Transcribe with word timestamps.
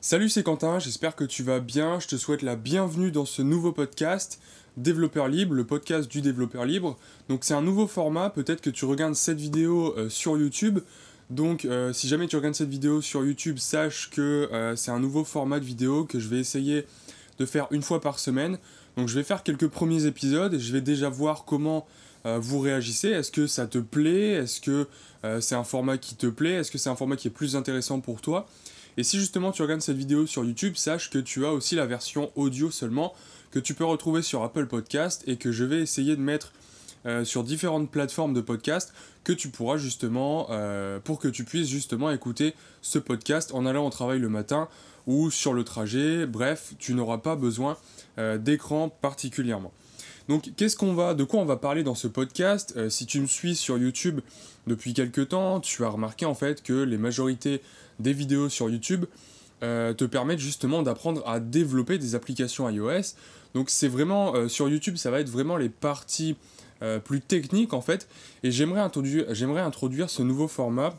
Salut, 0.00 0.28
c'est 0.28 0.44
Quentin, 0.44 0.78
j'espère 0.78 1.16
que 1.16 1.24
tu 1.24 1.42
vas 1.42 1.58
bien. 1.58 1.98
Je 1.98 2.06
te 2.06 2.14
souhaite 2.14 2.42
la 2.42 2.54
bienvenue 2.54 3.10
dans 3.10 3.24
ce 3.24 3.42
nouveau 3.42 3.72
podcast, 3.72 4.40
Développeur 4.76 5.26
Libre, 5.26 5.54
le 5.54 5.66
podcast 5.66 6.08
du 6.08 6.20
développeur 6.20 6.64
libre. 6.64 6.96
Donc 7.28 7.40
c'est 7.42 7.52
un 7.52 7.62
nouveau 7.62 7.88
format, 7.88 8.30
peut-être 8.30 8.60
que 8.60 8.70
tu 8.70 8.84
regardes 8.84 9.16
cette 9.16 9.40
vidéo 9.40 9.96
euh, 9.98 10.08
sur 10.08 10.38
YouTube. 10.38 10.78
Donc 11.30 11.64
euh, 11.64 11.92
si 11.92 12.06
jamais 12.06 12.28
tu 12.28 12.36
regardes 12.36 12.54
cette 12.54 12.68
vidéo 12.68 13.00
sur 13.02 13.24
YouTube, 13.24 13.58
sache 13.58 14.08
que 14.10 14.48
euh, 14.52 14.76
c'est 14.76 14.92
un 14.92 15.00
nouveau 15.00 15.24
format 15.24 15.58
de 15.58 15.64
vidéo 15.64 16.04
que 16.04 16.20
je 16.20 16.28
vais 16.28 16.38
essayer 16.38 16.86
de 17.40 17.44
faire 17.44 17.66
une 17.72 17.82
fois 17.82 18.00
par 18.00 18.20
semaine. 18.20 18.56
Donc 18.96 19.08
je 19.08 19.16
vais 19.16 19.24
faire 19.24 19.42
quelques 19.42 19.66
premiers 19.66 20.06
épisodes 20.06 20.54
et 20.54 20.60
je 20.60 20.72
vais 20.72 20.80
déjà 20.80 21.08
voir 21.08 21.44
comment 21.44 21.86
vous 22.24 22.60
réagissez. 22.60 23.08
Est-ce 23.08 23.30
que 23.30 23.46
ça 23.46 23.66
te 23.66 23.78
plaît? 23.78 24.32
Est-ce 24.32 24.60
que 24.60 24.86
c'est 25.40 25.54
un 25.54 25.64
format 25.64 25.98
qui 25.98 26.14
te 26.14 26.26
plaît? 26.26 26.54
Est-ce 26.54 26.70
que 26.70 26.76
c'est 26.76 26.90
un 26.90 26.96
format 26.96 27.16
qui 27.16 27.28
est 27.28 27.30
plus 27.30 27.56
intéressant 27.56 28.00
pour 28.00 28.20
toi? 28.20 28.48
Et 28.98 29.04
si 29.04 29.16
justement 29.16 29.52
tu 29.52 29.62
regardes 29.62 29.80
cette 29.80 29.96
vidéo 29.96 30.26
sur 30.26 30.44
YouTube, 30.44 30.74
sache 30.74 31.08
que 31.08 31.18
tu 31.18 31.46
as 31.46 31.52
aussi 31.52 31.76
la 31.76 31.86
version 31.86 32.32
audio 32.34 32.68
seulement 32.72 33.14
que 33.52 33.60
tu 33.60 33.72
peux 33.72 33.84
retrouver 33.84 34.22
sur 34.22 34.42
Apple 34.42 34.66
Podcast 34.66 35.22
et 35.28 35.36
que 35.36 35.52
je 35.52 35.62
vais 35.62 35.80
essayer 35.80 36.16
de 36.16 36.20
mettre 36.20 36.52
euh, 37.06 37.24
sur 37.24 37.44
différentes 37.44 37.92
plateformes 37.92 38.34
de 38.34 38.40
podcast 38.40 38.92
que 39.22 39.32
tu 39.32 39.50
pourras 39.50 39.76
justement, 39.76 40.48
euh, 40.50 40.98
pour 40.98 41.20
que 41.20 41.28
tu 41.28 41.44
puisses 41.44 41.68
justement 41.68 42.10
écouter 42.10 42.54
ce 42.82 42.98
podcast 42.98 43.54
en 43.54 43.66
allant 43.66 43.86
au 43.86 43.90
travail 43.90 44.18
le 44.18 44.28
matin 44.28 44.68
ou 45.06 45.30
sur 45.30 45.54
le 45.54 45.62
trajet. 45.62 46.26
Bref, 46.26 46.72
tu 46.80 46.92
n'auras 46.94 47.18
pas 47.18 47.36
besoin 47.36 47.76
euh, 48.18 48.36
d'écran 48.36 48.88
particulièrement. 48.88 49.72
Donc, 50.28 50.50
qu'est-ce 50.56 50.76
qu'on 50.76 50.92
va, 50.92 51.14
de 51.14 51.22
quoi 51.22 51.38
on 51.38 51.44
va 51.44 51.56
parler 51.56 51.84
dans 51.84 51.94
ce 51.94 52.08
podcast? 52.08 52.90
Si 52.90 53.06
tu 53.06 53.20
me 53.20 53.26
suis 53.26 53.54
sur 53.54 53.78
YouTube 53.78 54.20
depuis 54.66 54.92
quelques 54.92 55.28
temps, 55.28 55.60
tu 55.60 55.84
as 55.84 55.88
remarqué 55.88 56.26
en 56.26 56.34
fait 56.34 56.62
que 56.62 56.74
les 56.74 56.98
majorités 56.98 57.62
des 57.98 58.12
vidéos 58.12 58.48
sur 58.48 58.70
YouTube 58.70 59.04
euh, 59.64 59.92
te 59.92 60.04
permettent 60.04 60.38
justement 60.38 60.82
d'apprendre 60.82 61.26
à 61.26 61.40
développer 61.40 61.98
des 61.98 62.14
applications 62.14 62.70
iOS. 62.70 63.14
Donc 63.54 63.70
c'est 63.70 63.88
vraiment 63.88 64.36
euh, 64.36 64.46
sur 64.46 64.68
YouTube, 64.68 64.96
ça 64.96 65.10
va 65.10 65.18
être 65.18 65.30
vraiment 65.30 65.56
les 65.56 65.68
parties 65.68 66.36
euh, 66.82 67.00
plus 67.00 67.20
techniques 67.20 67.74
en 67.74 67.80
fait. 67.80 68.06
Et 68.44 68.52
j'aimerais 68.52 68.80
introduire, 68.80 70.10
ce 70.10 70.22
nouveau 70.22 70.46
format 70.46 70.96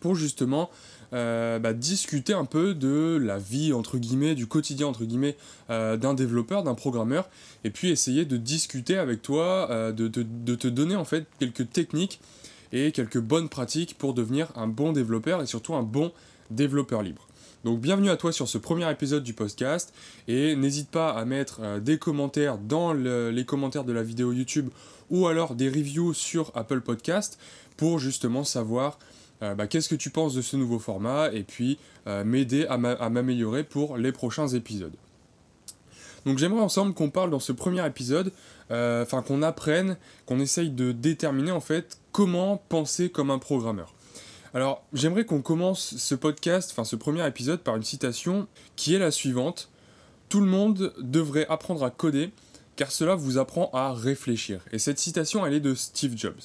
pour 0.00 0.14
justement 0.14 0.70
bah, 1.12 1.72
discuter 1.72 2.34
un 2.34 2.44
peu 2.44 2.74
de 2.74 3.18
la 3.20 3.38
vie 3.38 3.72
entre 3.72 3.98
guillemets, 3.98 4.34
du 4.34 4.46
quotidien 4.46 4.86
entre 4.86 5.04
guillemets 5.04 5.36
d'un 5.68 6.14
développeur, 6.14 6.62
d'un 6.62 6.74
programmeur, 6.74 7.28
et 7.64 7.70
puis 7.70 7.90
essayer 7.90 8.24
de 8.24 8.36
discuter 8.36 8.96
avec 8.96 9.20
toi, 9.20 9.92
de, 9.92 10.08
te 10.08 10.68
donner 10.68 10.96
en 10.96 11.04
fait 11.04 11.26
quelques 11.40 11.68
techniques 11.70 12.20
et 12.72 12.92
quelques 12.92 13.20
bonnes 13.20 13.48
pratiques 13.48 13.96
pour 13.98 14.14
devenir 14.14 14.52
un 14.56 14.66
bon 14.66 14.92
développeur 14.92 15.42
et 15.42 15.46
surtout 15.46 15.74
un 15.74 15.82
bon 15.82 16.12
développeur 16.50 17.02
libre. 17.02 17.26
Donc 17.62 17.78
bienvenue 17.78 18.08
à 18.08 18.16
toi 18.16 18.32
sur 18.32 18.48
ce 18.48 18.56
premier 18.56 18.90
épisode 18.90 19.22
du 19.22 19.34
podcast 19.34 19.92
et 20.28 20.56
n'hésite 20.56 20.88
pas 20.90 21.10
à 21.10 21.26
mettre 21.26 21.60
euh, 21.62 21.78
des 21.78 21.98
commentaires 21.98 22.56
dans 22.56 22.94
les 22.94 23.44
commentaires 23.44 23.84
de 23.84 23.92
la 23.92 24.02
vidéo 24.02 24.32
YouTube 24.32 24.70
ou 25.10 25.26
alors 25.26 25.54
des 25.54 25.68
reviews 25.68 26.14
sur 26.14 26.52
Apple 26.54 26.80
Podcast 26.80 27.38
pour 27.76 27.98
justement 27.98 28.44
savoir 28.44 28.98
euh, 29.42 29.54
bah, 29.54 29.66
qu'est-ce 29.66 29.90
que 29.90 29.94
tu 29.94 30.08
penses 30.08 30.32
de 30.32 30.40
ce 30.40 30.56
nouveau 30.56 30.78
format 30.78 31.30
et 31.34 31.42
puis 31.42 31.78
euh, 32.06 32.24
m'aider 32.24 32.64
à 32.66 32.78
m'améliorer 32.78 33.62
pour 33.62 33.98
les 33.98 34.12
prochains 34.12 34.48
épisodes. 34.48 34.94
Donc 36.24 36.38
j'aimerais 36.38 36.62
ensemble 36.62 36.94
qu'on 36.94 37.10
parle 37.10 37.30
dans 37.30 37.40
ce 37.40 37.52
premier 37.52 37.86
épisode, 37.86 38.32
enfin 38.70 39.22
qu'on 39.22 39.42
apprenne, 39.42 39.96
qu'on 40.26 40.38
essaye 40.38 40.70
de 40.70 40.92
déterminer 40.92 41.50
en 41.50 41.60
fait 41.60 41.99
comment 42.12 42.56
penser 42.68 43.10
comme 43.10 43.30
un 43.30 43.38
programmeur. 43.38 43.94
Alors, 44.52 44.82
j'aimerais 44.92 45.24
qu'on 45.24 45.42
commence 45.42 45.96
ce 45.96 46.14
podcast, 46.14 46.70
enfin 46.72 46.84
ce 46.84 46.96
premier 46.96 47.26
épisode, 47.26 47.60
par 47.60 47.76
une 47.76 47.84
citation 47.84 48.48
qui 48.76 48.94
est 48.94 48.98
la 48.98 49.10
suivante. 49.10 49.70
Tout 50.28 50.40
le 50.40 50.46
monde 50.46 50.92
devrait 50.98 51.46
apprendre 51.48 51.84
à 51.84 51.90
coder, 51.90 52.32
car 52.76 52.90
cela 52.90 53.14
vous 53.14 53.38
apprend 53.38 53.70
à 53.72 53.92
réfléchir. 53.92 54.60
Et 54.72 54.78
cette 54.78 54.98
citation, 54.98 55.46
elle 55.46 55.54
est 55.54 55.60
de 55.60 55.74
Steve 55.74 56.16
Jobs. 56.16 56.40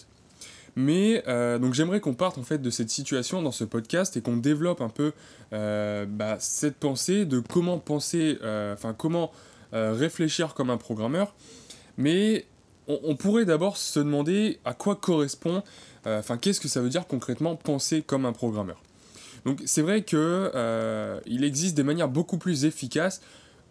Mais 0.75 1.23
euh, 1.27 1.57
donc 1.57 1.73
j'aimerais 1.73 2.01
qu'on 2.01 2.13
parte 2.13 2.37
en 2.37 2.43
fait 2.43 2.57
de 2.57 2.69
cette 2.69 2.89
situation 2.89 3.41
dans 3.41 3.51
ce 3.51 3.63
podcast 3.63 4.17
et 4.17 4.21
qu'on 4.21 4.37
développe 4.37 4.81
un 4.81 4.89
peu 4.89 5.13
euh, 5.53 6.05
bah, 6.05 6.35
cette 6.39 6.75
pensée 6.75 7.25
de 7.25 7.39
comment 7.39 7.79
penser, 7.79 8.37
euh, 8.43 8.73
enfin 8.73 8.93
comment 8.93 9.31
réfléchir 9.71 10.53
comme 10.53 10.69
un 10.69 10.77
programmeur. 10.77 11.35
Mais 11.97 12.45
on, 12.87 13.15
pourrait 13.15 13.45
d'abord 13.45 13.77
se 13.77 13.99
demander 13.99 14.59
à 14.65 14.73
quoi 14.73 14.95
correspond, 14.95 15.63
euh, 16.05 16.19
enfin 16.19 16.37
qu'est-ce 16.37 16.59
que 16.59 16.67
ça 16.67 16.81
veut 16.81 16.89
dire 16.89 17.07
concrètement 17.07 17.55
penser 17.55 18.01
comme 18.01 18.25
un 18.25 18.33
programmeur. 18.33 18.81
Donc 19.45 19.61
c'est 19.65 19.81
vrai 19.81 20.03
qu'il 20.03 20.19
euh, 20.21 21.19
existe 21.27 21.75
des 21.75 21.83
manières 21.83 22.09
beaucoup 22.09 22.37
plus 22.37 22.65
efficaces 22.65 23.21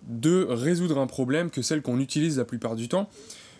de 0.06 0.47
résoudre 0.48 0.98
un 0.98 1.06
problème 1.06 1.50
que 1.50 1.62
celles 1.62 1.82
qu'on 1.82 1.98
utilise 1.98 2.38
la 2.38 2.44
plupart 2.44 2.76
du 2.76 2.88
temps, 2.88 3.08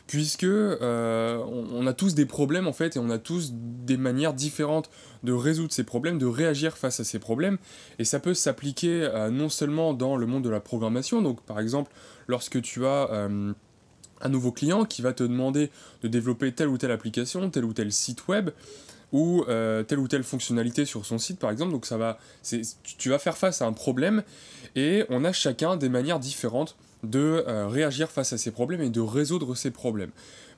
puisque 0.07 0.45
euh, 0.45 1.39
on, 1.39 1.87
a 1.87 1.95
tous 1.95 2.15
des 2.15 2.27
problèmes 2.27 2.67
en 2.67 2.75
fait 2.75 2.97
et 2.97 2.99
on 2.99 3.09
a 3.09 3.19
tous 3.19 3.53
des 3.55 3.97
manières 3.97 4.35
différentes 4.35 4.91
de 5.23 5.33
résoudre 5.33 5.73
ces 5.73 5.85
problèmes, 5.85 6.19
de 6.19 6.27
réagir 6.27 6.77
face 6.77 7.01
à 7.01 7.05
ces 7.05 7.19
problèmes, 7.19 7.57
et 7.99 8.05
ça 8.05 8.21
peut 8.21 8.35
s'appliquer 8.35 9.09
non 9.33 9.49
seulement 9.49 9.95
dans 9.95 10.17
le 10.17 10.27
monde 10.27 10.45
de 10.45 10.51
la 10.51 10.61
programmation, 10.61 11.23
donc 11.23 11.41
par 11.41 11.59
exemple 11.59 11.91
lorsque 12.29 12.61
tu 12.61 12.85
as 12.85 13.29
un 14.25 14.29
nouveau 14.29 14.53
client 14.53 14.85
qui 14.85 15.03
va 15.03 15.13
te 15.13 15.23
demander 15.23 15.71
de 16.03 16.09
développer 16.09 16.53
telle 16.53 16.69
ou 16.69 16.79
telle 16.79 16.91
application, 16.91 17.51
tel 17.51 17.65
ou 17.65 17.73
tel 17.73 17.93
site 17.93 18.27
web 18.27 18.51
ou 19.13 19.45
euh, 19.49 19.85
telle 19.85 20.01
ou 20.01 20.09
telle 20.09 20.25
fonctionnalité 20.25 20.85
sur 20.85 21.07
son 21.07 21.19
site 21.19 21.39
par 21.39 21.51
exemple. 21.51 21.71
Donc 21.71 21.87
ça 21.87 21.97
va, 21.97 22.19
tu 22.99 23.11
vas 23.11 23.19
faire 23.19 23.37
face 23.37 23.63
à 23.63 23.67
un 23.67 23.73
problème 23.73 24.23
et 24.75 25.05
on 25.09 25.25
a 25.25 25.33
chacun 25.33 25.77
des 25.77 25.89
manières 25.89 26.19
différentes 26.19 26.77
de 27.05 27.45
euh, 27.47 27.69
réagir 27.69 28.11
face 28.11 28.33
à 28.33 28.39
ces 28.39 28.51
problèmes 28.51 28.81
et 28.81 28.91
de 28.91 29.01
résoudre 29.01 29.55
ces 29.55 29.71
problèmes. 29.71 30.11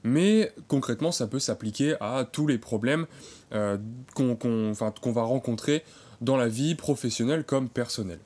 Mais 0.05 0.53
concrètement, 0.69 1.11
ça 1.11 1.27
peut 1.27 1.41
s'appliquer 1.41 1.97
à 2.01 2.27
tous 2.31 2.47
les 2.47 2.59
problèmes 2.59 3.07
euh, 3.53 3.77
qu'on 4.15 5.13
va 5.13 5.23
rencontrer 5.23 5.83
dans 6.21 6.37
la 6.37 6.49
vie 6.49 6.77
professionnelle 6.77 7.45
comme 7.45 7.69
personnelle. 7.69 8.21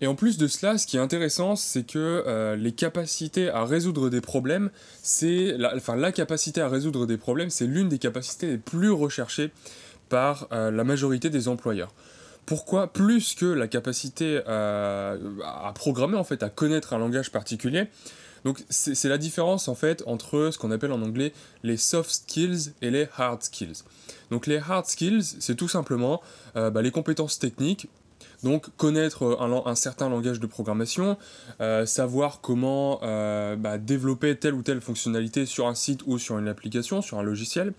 Et 0.00 0.06
en 0.06 0.14
plus 0.14 0.38
de 0.38 0.46
cela, 0.46 0.78
ce 0.78 0.86
qui 0.86 0.96
est 0.96 1.00
intéressant, 1.00 1.56
c'est 1.56 1.84
que 1.84 2.22
euh, 2.26 2.56
les 2.56 2.72
capacités 2.72 3.50
à 3.50 3.64
résoudre 3.64 4.10
des 4.10 4.20
problèmes, 4.20 4.70
c'est 5.02 5.56
la, 5.58 5.74
enfin 5.74 5.96
la 5.96 6.12
capacité 6.12 6.60
à 6.60 6.68
résoudre 6.68 7.06
des 7.06 7.16
problèmes, 7.16 7.50
c'est 7.50 7.66
l'une 7.66 7.88
des 7.88 7.98
capacités 7.98 8.46
les 8.46 8.58
plus 8.58 8.90
recherchées 8.90 9.50
par 10.08 10.46
euh, 10.52 10.70
la 10.70 10.84
majorité 10.84 11.30
des 11.30 11.48
employeurs. 11.48 11.92
Pourquoi? 12.46 12.92
Plus 12.92 13.34
que 13.34 13.44
la 13.44 13.68
capacité 13.68 14.38
à, 14.46 15.18
programmer, 15.74 16.16
en 16.16 16.24
fait, 16.24 16.42
à 16.42 16.48
connaître 16.48 16.94
un 16.94 16.98
langage 16.98 17.30
particulier. 17.30 17.88
Donc 18.44 18.64
c'est 18.70 19.08
la 19.08 19.18
différence 19.18 19.68
en 19.68 19.74
fait 19.74 20.02
entre 20.06 20.50
ce 20.52 20.58
qu'on 20.58 20.70
appelle 20.70 20.92
en 20.92 21.02
anglais 21.02 21.32
les 21.62 21.76
soft 21.76 22.08
skills 22.08 22.72
et 22.80 22.90
les 22.90 23.08
hard 23.18 23.42
skills. 23.42 23.82
Donc 24.30 24.46
les 24.46 24.58
hard 24.58 24.86
skills, 24.86 25.36
c'est 25.40 25.56
tout 25.56 25.68
simplement 25.68 26.22
euh, 26.56 26.70
bah, 26.70 26.80
les 26.80 26.90
compétences 26.90 27.38
techniques 27.38 27.88
donc 28.42 28.66
connaître 28.76 29.24
euh, 29.24 29.62
un, 29.66 29.74
certain 29.74 30.08
langage 30.08 30.40
de 30.40 30.46
programmation, 30.46 31.16
euh, 31.60 31.86
savoir 31.86 32.40
comment 32.40 33.00
euh, 33.02 33.56
bah, 33.56 33.78
développer 33.78 34.36
telle 34.36 34.54
ou 34.54 34.62
telle 34.62 34.80
fonctionnalité 34.80 35.46
sur 35.46 35.66
un 35.66 35.74
site 35.74 36.00
ou 36.06 36.18
sur 36.18 36.38
une 36.38 36.48
application, 36.48 37.02
sur 37.02 37.18
un 37.18 37.22
logiciel. 37.22 37.72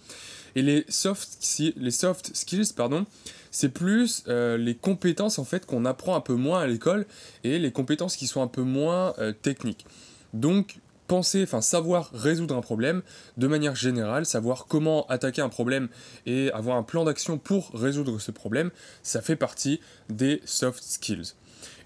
Et 0.56 0.62
les 0.62 0.84
soft, 0.90 1.38
les 1.76 1.92
soft 1.92 2.36
skills, 2.36 2.74
pardon, 2.76 3.06
c'est 3.52 3.70
plus 3.70 4.24
les 4.28 4.76
compétences 4.76 5.38
en 5.38 5.44
fait 5.44 5.68
qu'on 5.68 5.86
apprend 5.86 6.16
un 6.16 6.22
peu 6.22 6.34
moins 6.34 6.62
à 6.62 6.68
l'école 6.68 7.06
et 7.44 7.60
les 7.60 7.72
compétences 7.72 8.16
qui 8.16 8.26
sont 8.26 8.42
un 8.42 8.48
peu 8.48 8.64
moins 8.64 9.14
techniques. 9.44 9.86
Donc 10.34 10.80
penser, 11.10 11.44
enfin 11.44 11.60
savoir 11.60 12.12
résoudre 12.14 12.56
un 12.56 12.62
problème 12.62 13.02
de 13.36 13.48
manière 13.48 13.76
générale, 13.76 14.26
savoir 14.26 14.68
comment 14.68 15.06
attaquer 15.08 15.42
un 15.42 15.50
problème 15.50 15.90
et 16.26 16.52
avoir 16.52 16.78
un 16.78 16.84
plan 16.84 17.04
d'action 17.04 17.38
pour 17.38 17.72
résoudre 17.74 18.20
ce 18.20 18.32
problème, 18.32 18.70
ça 19.04 19.22
fait 19.22 19.36
partie 19.36 19.82
des 20.10 20.42
soft 20.46 20.82
skills. 20.82 21.34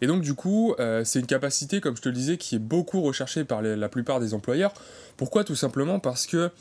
Et 0.01 0.07
donc 0.07 0.21
du 0.21 0.33
coup, 0.33 0.75
euh, 0.79 1.03
c'est 1.05 1.19
une 1.19 1.25
capacité, 1.25 1.79
comme 1.79 1.95
je 1.95 2.01
te 2.01 2.09
le 2.09 2.15
disais, 2.15 2.37
qui 2.37 2.55
est 2.55 2.59
beaucoup 2.59 3.01
recherchée 3.01 3.45
par 3.45 3.61
la 3.61 3.89
plupart 3.89 4.19
des 4.19 4.33
employeurs. 4.33 4.73
Pourquoi? 5.15 5.43
Tout 5.45 5.55
simplement 5.55 5.99
parce 5.99 6.27
que 6.27 6.51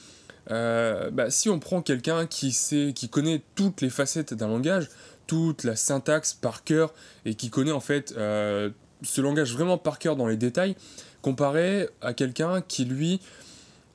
euh, 0.50 1.10
bah, 1.10 1.30
si 1.30 1.50
on 1.50 1.58
prend 1.58 1.82
quelqu'un 1.82 2.26
qui 2.26 2.52
sait, 2.52 2.92
qui 2.94 3.08
connaît 3.08 3.42
toutes 3.56 3.80
les 3.80 3.90
facettes 3.90 4.34
d'un 4.34 4.48
langage, 4.48 4.88
toute 5.26 5.64
la 5.64 5.76
syntaxe 5.76 6.32
par 6.32 6.62
cœur 6.62 6.94
et 7.24 7.34
qui 7.34 7.50
connaît 7.50 7.72
en 7.72 7.80
fait 7.80 8.14
euh, 8.16 8.70
ce 9.02 9.20
langage 9.20 9.52
vraiment 9.52 9.78
par 9.78 9.98
cœur 9.98 10.16
dans 10.16 10.26
les 10.26 10.36
détails, 10.36 10.76
comparé 11.22 11.88
à 12.00 12.12
quelqu'un 12.12 12.60
qui, 12.60 12.84
lui, 12.84 13.20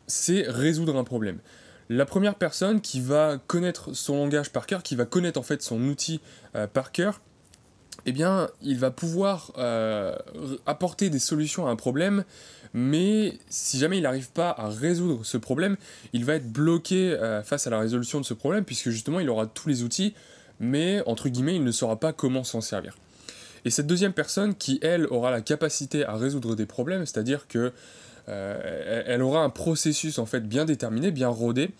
sait 0.07 0.45
résoudre 0.47 0.97
un 0.97 1.03
problème. 1.03 1.39
La 1.89 2.05
première 2.05 2.35
personne 2.35 2.81
qui 2.81 2.99
va 2.99 3.37
connaître 3.47 3.93
son 3.93 4.17
langage 4.17 4.49
par 4.51 4.65
cœur, 4.65 4.83
qui 4.83 4.95
va 4.95 5.05
connaître 5.05 5.39
en 5.39 5.43
fait 5.43 5.61
son 5.61 5.81
outil 5.83 6.19
euh, 6.55 6.67
par 6.67 6.91
cœur, 6.91 7.21
eh 8.05 8.11
bien, 8.11 8.49
il 8.61 8.77
va 8.77 8.91
pouvoir 8.91 9.51
euh, 9.57 10.15
apporter 10.65 11.09
des 11.09 11.19
solutions 11.19 11.67
à 11.67 11.71
un 11.71 11.75
problème, 11.75 12.23
mais 12.73 13.37
si 13.49 13.79
jamais 13.79 13.97
il 13.97 14.03
n'arrive 14.03 14.31
pas 14.31 14.49
à 14.49 14.69
résoudre 14.69 15.25
ce 15.25 15.37
problème, 15.37 15.77
il 16.13 16.23
va 16.25 16.35
être 16.35 16.51
bloqué 16.51 17.11
euh, 17.11 17.41
face 17.41 17.67
à 17.67 17.69
la 17.69 17.79
résolution 17.79 18.19
de 18.19 18.25
ce 18.25 18.33
problème, 18.33 18.63
puisque 18.65 18.89
justement 18.89 19.19
il 19.19 19.29
aura 19.29 19.45
tous 19.45 19.67
les 19.67 19.83
outils, 19.83 20.13
mais 20.59 21.01
entre 21.05 21.29
guillemets, 21.29 21.55
il 21.55 21.63
ne 21.63 21.71
saura 21.71 21.99
pas 21.99 22.13
comment 22.13 22.43
s'en 22.43 22.61
servir. 22.61 22.95
Et 23.67 23.69
cette 23.69 23.85
deuxième 23.85 24.13
personne 24.13 24.55
qui, 24.55 24.79
elle, 24.81 25.07
aura 25.07 25.29
la 25.29 25.41
capacité 25.41 26.05
à 26.05 26.15
résoudre 26.15 26.55
des 26.55 26.65
problèmes, 26.65 27.05
c'est-à-dire 27.05 27.49
que 27.49 27.73
euh, 28.29 29.03
elle 29.05 29.21
aura 29.21 29.43
un 29.43 29.49
processus 29.49 30.19
en 30.19 30.25
fait 30.25 30.47
bien 30.47 30.63
déterminé, 30.63 31.11
bien 31.11 31.27
rodé, 31.27 31.71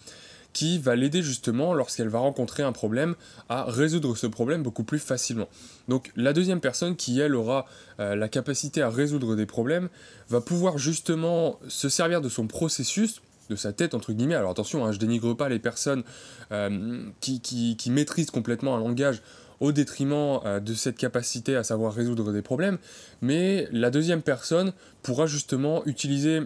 qui 0.51 0.79
va 0.79 0.97
l'aider 0.97 1.23
justement 1.23 1.73
lorsqu'elle 1.73 2.09
va 2.09 2.19
rencontrer 2.19 2.61
un 2.61 2.73
problème 2.73 3.15
à 3.47 3.63
résoudre 3.63 4.17
ce 4.17 4.27
problème 4.27 4.63
beaucoup 4.63 4.83
plus 4.83 4.99
facilement. 4.99 5.47
Donc 5.87 6.11
la 6.17 6.33
deuxième 6.33 6.59
personne 6.59 6.97
qui 6.97 7.21
elle 7.21 7.35
aura 7.35 7.65
euh, 8.01 8.17
la 8.17 8.27
capacité 8.27 8.81
à 8.81 8.89
résoudre 8.89 9.37
des 9.37 9.45
problèmes 9.45 9.87
va 10.27 10.41
pouvoir 10.41 10.77
justement 10.77 11.57
se 11.69 11.87
servir 11.87 12.19
de 12.19 12.27
son 12.27 12.47
processus 12.47 13.21
de 13.49 13.55
sa 13.55 13.71
tête 13.71 13.93
entre 13.93 14.11
guillemets. 14.11 14.35
Alors 14.35 14.51
attention, 14.51 14.85
hein, 14.85 14.91
je 14.91 14.99
dénigre 14.99 15.33
pas 15.37 15.47
les 15.47 15.59
personnes 15.59 16.03
euh, 16.51 17.01
qui, 17.21 17.39
qui, 17.39 17.91
maîtrisent 17.91 18.31
complètement 18.31 18.75
un 18.75 18.79
langage 18.79 19.21
au 19.59 19.71
détriment 19.71 20.39
euh, 20.45 20.59
de 20.59 20.73
cette 20.73 20.97
capacité 20.97 21.55
à 21.55 21.63
savoir 21.63 21.93
résoudre 21.93 22.31
des 22.31 22.41
problèmes, 22.41 22.77
mais 23.21 23.67
la 23.71 23.89
deuxième 23.89 24.21
personne 24.21 24.73
pourra 25.03 25.25
justement 25.25 25.85
utiliser 25.85 26.41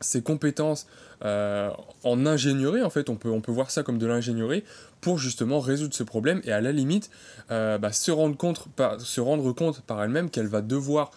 ses 0.00 0.22
compétences 0.22 0.86
euh, 1.24 1.70
en 2.04 2.26
ingénierie, 2.26 2.82
en 2.82 2.90
fait, 2.90 3.08
on 3.08 3.16
peut, 3.16 3.30
on 3.30 3.40
peut 3.40 3.52
voir 3.52 3.70
ça 3.70 3.82
comme 3.82 3.98
de 3.98 4.06
l'ingénierie, 4.06 4.64
pour 5.00 5.18
justement 5.18 5.60
résoudre 5.60 5.94
ce 5.94 6.02
problème 6.02 6.40
et 6.44 6.52
à 6.52 6.60
la 6.60 6.72
limite 6.72 7.10
euh, 7.50 7.78
bah, 7.78 7.92
se, 7.92 8.10
rendre 8.10 8.36
compte, 8.36 8.68
par, 8.76 9.00
se 9.00 9.20
rendre 9.20 9.52
compte 9.52 9.80
par 9.82 10.02
elle-même 10.02 10.28
qu'elle 10.28 10.48
va 10.48 10.60
devoir 10.60 11.12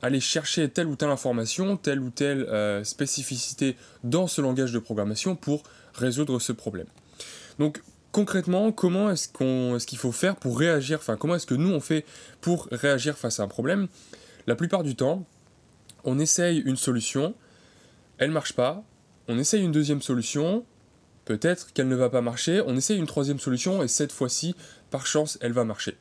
aller 0.00 0.20
chercher 0.20 0.68
telle 0.68 0.86
ou 0.86 0.94
telle 0.94 1.10
information, 1.10 1.76
telle 1.76 2.00
ou 2.00 2.10
telle 2.10 2.46
spécificité 2.84 3.76
dans 4.04 4.28
ce 4.28 4.40
langage 4.40 4.72
de 4.72 4.78
programmation 4.78 5.34
pour 5.34 5.64
résoudre 5.92 6.38
ce 6.38 6.52
problème. 6.52 6.86
Donc 7.58 7.82
concrètement, 8.18 8.72
comment 8.72 9.12
est-ce 9.12 9.28
qu'on, 9.28 9.76
est-ce 9.76 9.86
qu'il 9.86 9.96
faut 9.96 10.10
faire 10.10 10.34
pour 10.34 10.58
réagir 10.58 10.98
Enfin, 10.98 11.16
comment 11.16 11.36
est-ce 11.36 11.46
que 11.46 11.54
nous 11.54 11.70
on 11.70 11.78
fait 11.78 12.04
pour 12.40 12.66
réagir 12.72 13.16
face 13.16 13.38
à 13.38 13.44
un 13.44 13.46
problème? 13.46 13.86
La 14.48 14.56
plupart 14.56 14.82
du 14.82 14.96
temps, 14.96 15.24
on 16.02 16.18
essaye 16.18 16.58
une 16.58 16.74
solution, 16.76 17.34
elle 18.18 18.32
marche 18.32 18.54
pas. 18.54 18.82
On 19.28 19.38
essaye 19.38 19.62
une 19.62 19.70
deuxième 19.70 20.02
solution, 20.02 20.64
peut-être 21.26 21.72
qu'elle 21.72 21.86
ne 21.86 21.94
va 21.94 22.10
pas 22.10 22.20
marcher. 22.20 22.60
On 22.66 22.76
essaye 22.76 22.98
une 22.98 23.06
troisième 23.06 23.38
solution 23.38 23.84
et 23.84 23.88
cette 23.88 24.10
fois-ci, 24.10 24.56
par 24.90 25.06
chance, 25.06 25.38
elle 25.40 25.52
va 25.52 25.62
marcher. 25.62 25.96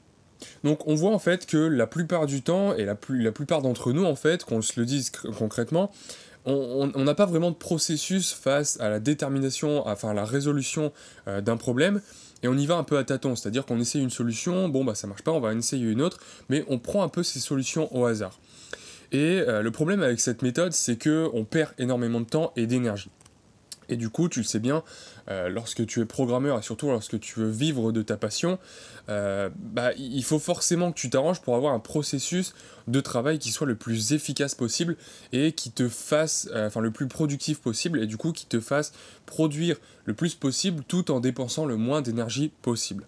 Donc 0.64 0.88
on 0.88 0.96
voit 0.96 1.12
en 1.12 1.20
fait 1.20 1.46
que 1.46 1.58
la 1.58 1.86
plupart 1.86 2.26
du 2.26 2.42
temps, 2.42 2.74
et 2.74 2.86
la, 2.86 2.98
la 3.10 3.32
plupart 3.32 3.62
d'entre 3.62 3.94
nous 3.94 4.06
en 4.06 4.16
fait, 4.16 4.44
qu'on 4.44 4.64
se 4.64 4.80
le 4.80 4.88
dise 4.88 5.12
concrètement, 5.38 5.92
on 6.48 7.04
n'a 7.04 7.16
pas 7.16 7.26
vraiment 7.26 7.52
de 7.52 7.56
processus 7.56 8.34
face 8.34 8.80
à 8.80 8.90
la 8.90 9.00
détermination, 9.00 9.88
enfin 9.88 10.10
à 10.10 10.14
la 10.14 10.26
résolution 10.26 10.92
euh, 11.28 11.42
d'un 11.42 11.58
problème, 11.58 12.02
et 12.44 12.48
on 12.48 12.56
y 12.56 12.66
va 12.66 12.76
un 12.76 12.84
peu 12.84 12.98
à 12.98 13.04
tâtons, 13.04 13.36
c'est-à-dire 13.36 13.66
qu'on 13.66 13.80
essaye 13.80 14.02
une 14.02 14.10
solution, 14.10 14.70
bon 14.70 14.86
bah 14.86 14.96
ça 14.96 15.08
marche 15.08 15.24
pas, 15.24 15.32
on 15.32 15.40
va 15.40 15.50
en 15.50 15.58
essayer 15.58 15.86
une 15.86 16.02
autre, 16.02 16.20
mais 16.50 16.64
on 16.70 16.80
prend 16.80 17.04
un 17.04 17.10
peu 17.10 17.24
ces 17.24 17.40
solutions 17.40 17.94
au 17.96 18.06
hasard. 18.06 18.40
Et 19.12 19.40
euh, 19.40 19.62
le 19.62 19.72
problème 19.72 20.04
avec 20.04 20.20
cette 20.20 20.42
méthode, 20.42 20.74
c'est 20.74 20.98
que 20.98 21.30
on 21.34 21.46
perd 21.46 21.72
énormément 21.78 22.20
de 22.20 22.26
temps 22.26 22.52
et 22.56 22.66
d'énergie. 22.68 23.10
Et 23.90 23.96
du 23.96 24.10
coup, 24.10 24.30
tu 24.30 24.40
le 24.40 24.46
sais 24.46 24.60
bien, 24.60 24.84
euh, 25.30 25.50
lorsque 25.50 25.86
tu 25.86 26.02
es 26.02 26.06
programmeur 26.06 26.60
et 26.60 26.62
surtout 26.62 26.88
lorsque 26.88 27.20
tu 27.20 27.40
veux 27.40 27.50
vivre 27.50 27.92
de 27.92 28.02
ta 28.02 28.18
passion, 28.18 28.60
euh, 29.10 29.50
bah, 29.56 29.94
il 29.98 30.24
faut 30.24 30.40
forcément 30.40 30.92
que 30.92 31.00
tu 31.00 31.10
t'arranges 31.10 31.42
pour 31.42 31.56
avoir 31.56 31.74
un 31.74 31.80
processus 31.80 32.54
de 32.88 33.00
travail 33.00 33.40
qui 33.40 33.52
soit 33.52 33.68
le 33.68 33.76
plus 33.76 34.14
efficace 34.14 34.56
possible 34.56 34.98
et 35.32 35.54
qui 35.54 35.72
te 35.72 35.88
fasse, 35.88 36.50
euh, 36.54 36.70
le 36.80 36.92
plus 36.92 37.08
productif 37.08 37.60
possible 37.60 38.02
et 38.02 38.06
du 38.06 38.18
coup 38.18 38.32
qui 38.32 38.46
te 38.46 38.60
fasse 38.60 38.94
produire 39.26 39.78
le 40.06 40.14
plus 40.14 40.36
possible 40.36 40.84
tout 40.88 41.10
en 41.12 41.20
dépensant 41.20 41.66
le 41.66 41.76
moins 41.76 42.02
d'énergie 42.02 42.52
possible. 42.62 43.06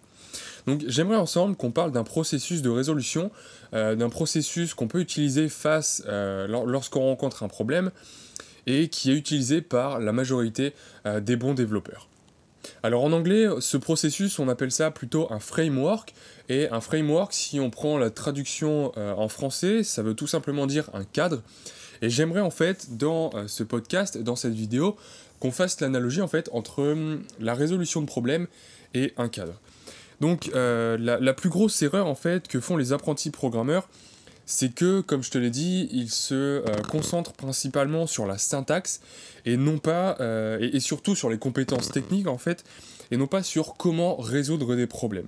Donc 0.65 0.83
j'aimerais 0.87 1.17
ensemble 1.17 1.55
qu'on 1.55 1.71
parle 1.71 1.91
d'un 1.91 2.03
processus 2.03 2.61
de 2.61 2.69
résolution, 2.69 3.31
d'un 3.71 4.09
processus 4.09 4.73
qu'on 4.73 4.87
peut 4.87 4.99
utiliser 4.99 5.49
face 5.49 6.03
lorsqu'on 6.07 7.01
rencontre 7.01 7.43
un 7.43 7.47
problème 7.47 7.91
et 8.67 8.87
qui 8.87 9.11
est 9.11 9.15
utilisé 9.15 9.61
par 9.61 9.99
la 9.99 10.11
majorité 10.11 10.73
euh, 11.05 11.19
des 11.19 11.35
bons 11.35 11.53
développeurs. 11.53 12.07
Alors 12.83 13.03
en 13.03 13.11
anglais, 13.11 13.47
ce 13.59 13.77
processus, 13.77 14.39
on 14.39 14.47
appelle 14.49 14.71
ça 14.71 14.91
plutôt 14.91 15.31
un 15.31 15.39
framework. 15.39 16.13
Et 16.49 16.67
un 16.69 16.81
framework, 16.81 17.33
si 17.33 17.59
on 17.59 17.69
prend 17.69 17.97
la 17.97 18.09
traduction 18.09 18.91
euh, 18.97 19.13
en 19.13 19.27
français, 19.27 19.83
ça 19.83 20.01
veut 20.01 20.13
tout 20.13 20.27
simplement 20.27 20.67
dire 20.67 20.89
un 20.93 21.03
cadre. 21.03 21.41
Et 22.01 22.09
j'aimerais 22.09 22.41
en 22.41 22.49
fait, 22.49 22.97
dans 22.97 23.31
euh, 23.33 23.47
ce 23.47 23.63
podcast, 23.63 24.17
dans 24.17 24.35
cette 24.35 24.53
vidéo, 24.53 24.95
qu'on 25.39 25.51
fasse 25.51 25.79
l'analogie 25.79 26.21
en 26.21 26.27
fait 26.27 26.49
entre 26.51 26.83
hum, 26.83 27.23
la 27.39 27.53
résolution 27.53 28.01
de 28.01 28.07
problèmes 28.07 28.47
et 28.93 29.13
un 29.17 29.29
cadre. 29.29 29.53
Donc 30.19 30.51
la, 30.53 30.97
la, 30.97 31.33
plus 31.33 31.47
grosse 31.47 31.81
erreur 31.81 32.05
en 32.05 32.15
fait 32.15 32.49
que 32.49 32.59
font 32.59 32.75
les 32.75 32.91
apprentis 32.91 33.29
programmeurs, 33.29 33.87
c'est 34.51 34.73
que, 34.73 35.01
comme 35.01 35.21
je 35.21 35.29
te 35.29 35.37
l'ai 35.37 35.51
dit, 35.51 35.87
il 35.91 36.09
se 36.09 36.33
euh, 36.33 36.63
concentre 36.89 37.33
principalement 37.33 38.07
sur 38.07 38.25
la 38.25 38.39
syntaxe 38.39 38.99
et 39.45 39.57
non 39.57 39.77
pas, 39.77 40.17
euh, 40.21 40.57
et, 40.59 40.79
surtout 40.79 41.15
sur 41.15 41.29
les 41.29 41.37
compétences 41.37 41.91
techniques 41.91 42.25
en 42.25 42.39
fait, 42.39 42.63
et 43.11 43.17
non 43.17 43.27
pas 43.27 43.43
sur 43.43 43.75
comment 43.75 44.15
résoudre 44.15 44.75
des 44.75 44.87
problèmes. 44.87 45.27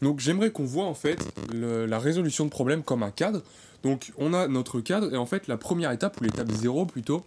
Donc 0.00 0.18
j'aimerais 0.20 0.50
qu'on 0.50 0.64
voit 0.64 0.86
en 0.86 0.94
fait 0.94 1.18
la 1.52 1.98
résolution 1.98 2.46
de 2.46 2.50
problèmes 2.50 2.82
comme 2.82 3.02
un 3.02 3.10
cadre. 3.10 3.42
Donc 3.82 4.12
on 4.16 4.32
a 4.32 4.48
notre 4.48 4.80
cadre 4.80 5.12
et 5.12 5.18
en 5.18 5.26
fait 5.26 5.46
la 5.46 5.58
première 5.58 5.92
étape, 5.92 6.18
ou 6.22 6.24
l'étape 6.24 6.50
0 6.50 6.86
plutôt, 6.86 7.22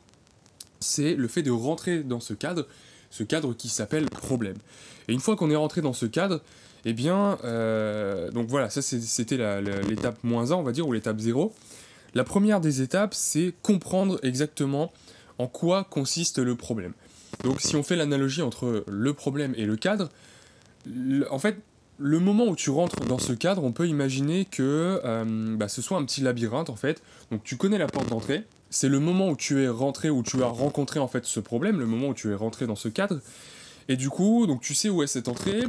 c'est 0.79 1.13
le 1.13 1.27
fait 1.27 1.43
de 1.43 1.51
rentrer 1.51 2.01
dans 2.01 2.19
ce 2.19 2.33
cadre, 2.33 2.67
ce 3.11 3.21
cadre 3.21 3.53
qui 3.53 3.69
s'appelle 3.69 4.09
problème. 4.09 4.57
Et 5.07 5.13
une 5.13 5.19
fois 5.19 5.35
qu'on 5.35 5.51
est 5.51 5.55
rentré 5.55 5.81
dans 5.81 5.93
ce 5.93 6.07
cadre, 6.07 6.41
eh 6.85 6.93
bien, 6.93 7.37
euh, 7.43 8.31
donc 8.31 8.47
voilà, 8.47 8.69
ça 8.69 8.81
c'était 8.81 9.37
l'étape 9.61 10.23
moins 10.23 10.51
1, 10.51 10.55
on 10.55 10.63
va 10.63 10.71
dire, 10.71 10.87
ou 10.87 10.93
l'étape 10.93 11.19
0. 11.19 11.53
La 12.13 12.23
première 12.23 12.61
des 12.61 12.81
étapes, 12.81 13.13
c'est 13.13 13.53
comprendre 13.61 14.19
exactement 14.23 14.91
en 15.37 15.47
quoi 15.47 15.83
consiste 15.83 16.39
le 16.39 16.55
problème. 16.55 16.93
Donc 17.43 17.61
si 17.61 17.75
on 17.75 17.83
fait 17.83 17.95
l'analogie 17.95 18.41
entre 18.41 18.83
le 18.87 19.13
problème 19.13 19.53
et 19.57 19.65
le 19.65 19.75
cadre, 19.75 20.09
en 21.29 21.39
fait, 21.39 21.57
le 21.99 22.19
moment 22.19 22.45
où 22.45 22.55
tu 22.55 22.69
rentres 22.69 23.05
dans 23.05 23.17
ce 23.17 23.33
cadre, 23.33 23.63
on 23.63 23.71
peut 23.71 23.87
imaginer 23.87 24.45
que 24.45 25.01
euh, 25.03 25.55
bah, 25.57 25.67
ce 25.67 25.81
soit 25.81 25.97
un 25.97 26.05
petit 26.05 26.21
labyrinthe 26.21 26.69
en 26.69 26.75
fait. 26.75 27.01
Donc 27.31 27.43
tu 27.43 27.57
connais 27.57 27.77
la 27.77 27.87
porte 27.87 28.09
d'entrée, 28.09 28.43
c'est 28.69 28.89
le 28.89 28.99
moment 28.99 29.29
où 29.29 29.35
tu 29.35 29.63
es 29.63 29.67
rentré, 29.67 30.09
où 30.09 30.23
tu 30.23 30.43
as 30.43 30.47
rencontré 30.47 30.99
en 30.99 31.07
fait 31.07 31.25
ce 31.25 31.39
problème, 31.39 31.79
le 31.79 31.85
moment 31.85 32.09
où 32.09 32.13
tu 32.13 32.31
es 32.31 32.35
rentré 32.35 32.67
dans 32.67 32.75
ce 32.75 32.87
cadre. 32.87 33.19
Et 33.89 33.95
du 33.95 34.09
coup, 34.09 34.47
donc 34.47 34.61
tu 34.61 34.73
sais 34.75 34.89
où 34.89 35.01
est 35.01 35.07
cette 35.07 35.27
entrée, 35.27 35.63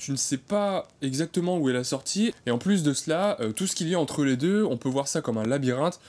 tu 0.00 0.12
ne 0.12 0.16
sais 0.16 0.38
pas 0.38 0.88
exactement 1.02 1.58
où 1.58 1.68
est 1.68 1.74
la 1.74 1.84
sortie, 1.84 2.32
et 2.46 2.50
en 2.50 2.56
plus 2.56 2.82
de 2.82 2.94
cela, 2.94 3.36
euh, 3.40 3.52
tout 3.52 3.66
ce 3.66 3.76
qu'il 3.76 3.86
y 3.86 3.94
a 3.94 4.00
entre 4.00 4.24
les 4.24 4.38
deux, 4.38 4.64
on 4.64 4.78
peut 4.78 4.88
voir 4.88 5.06
ça 5.06 5.20
comme 5.20 5.36
un 5.36 5.44
labyrinthe, 5.44 6.00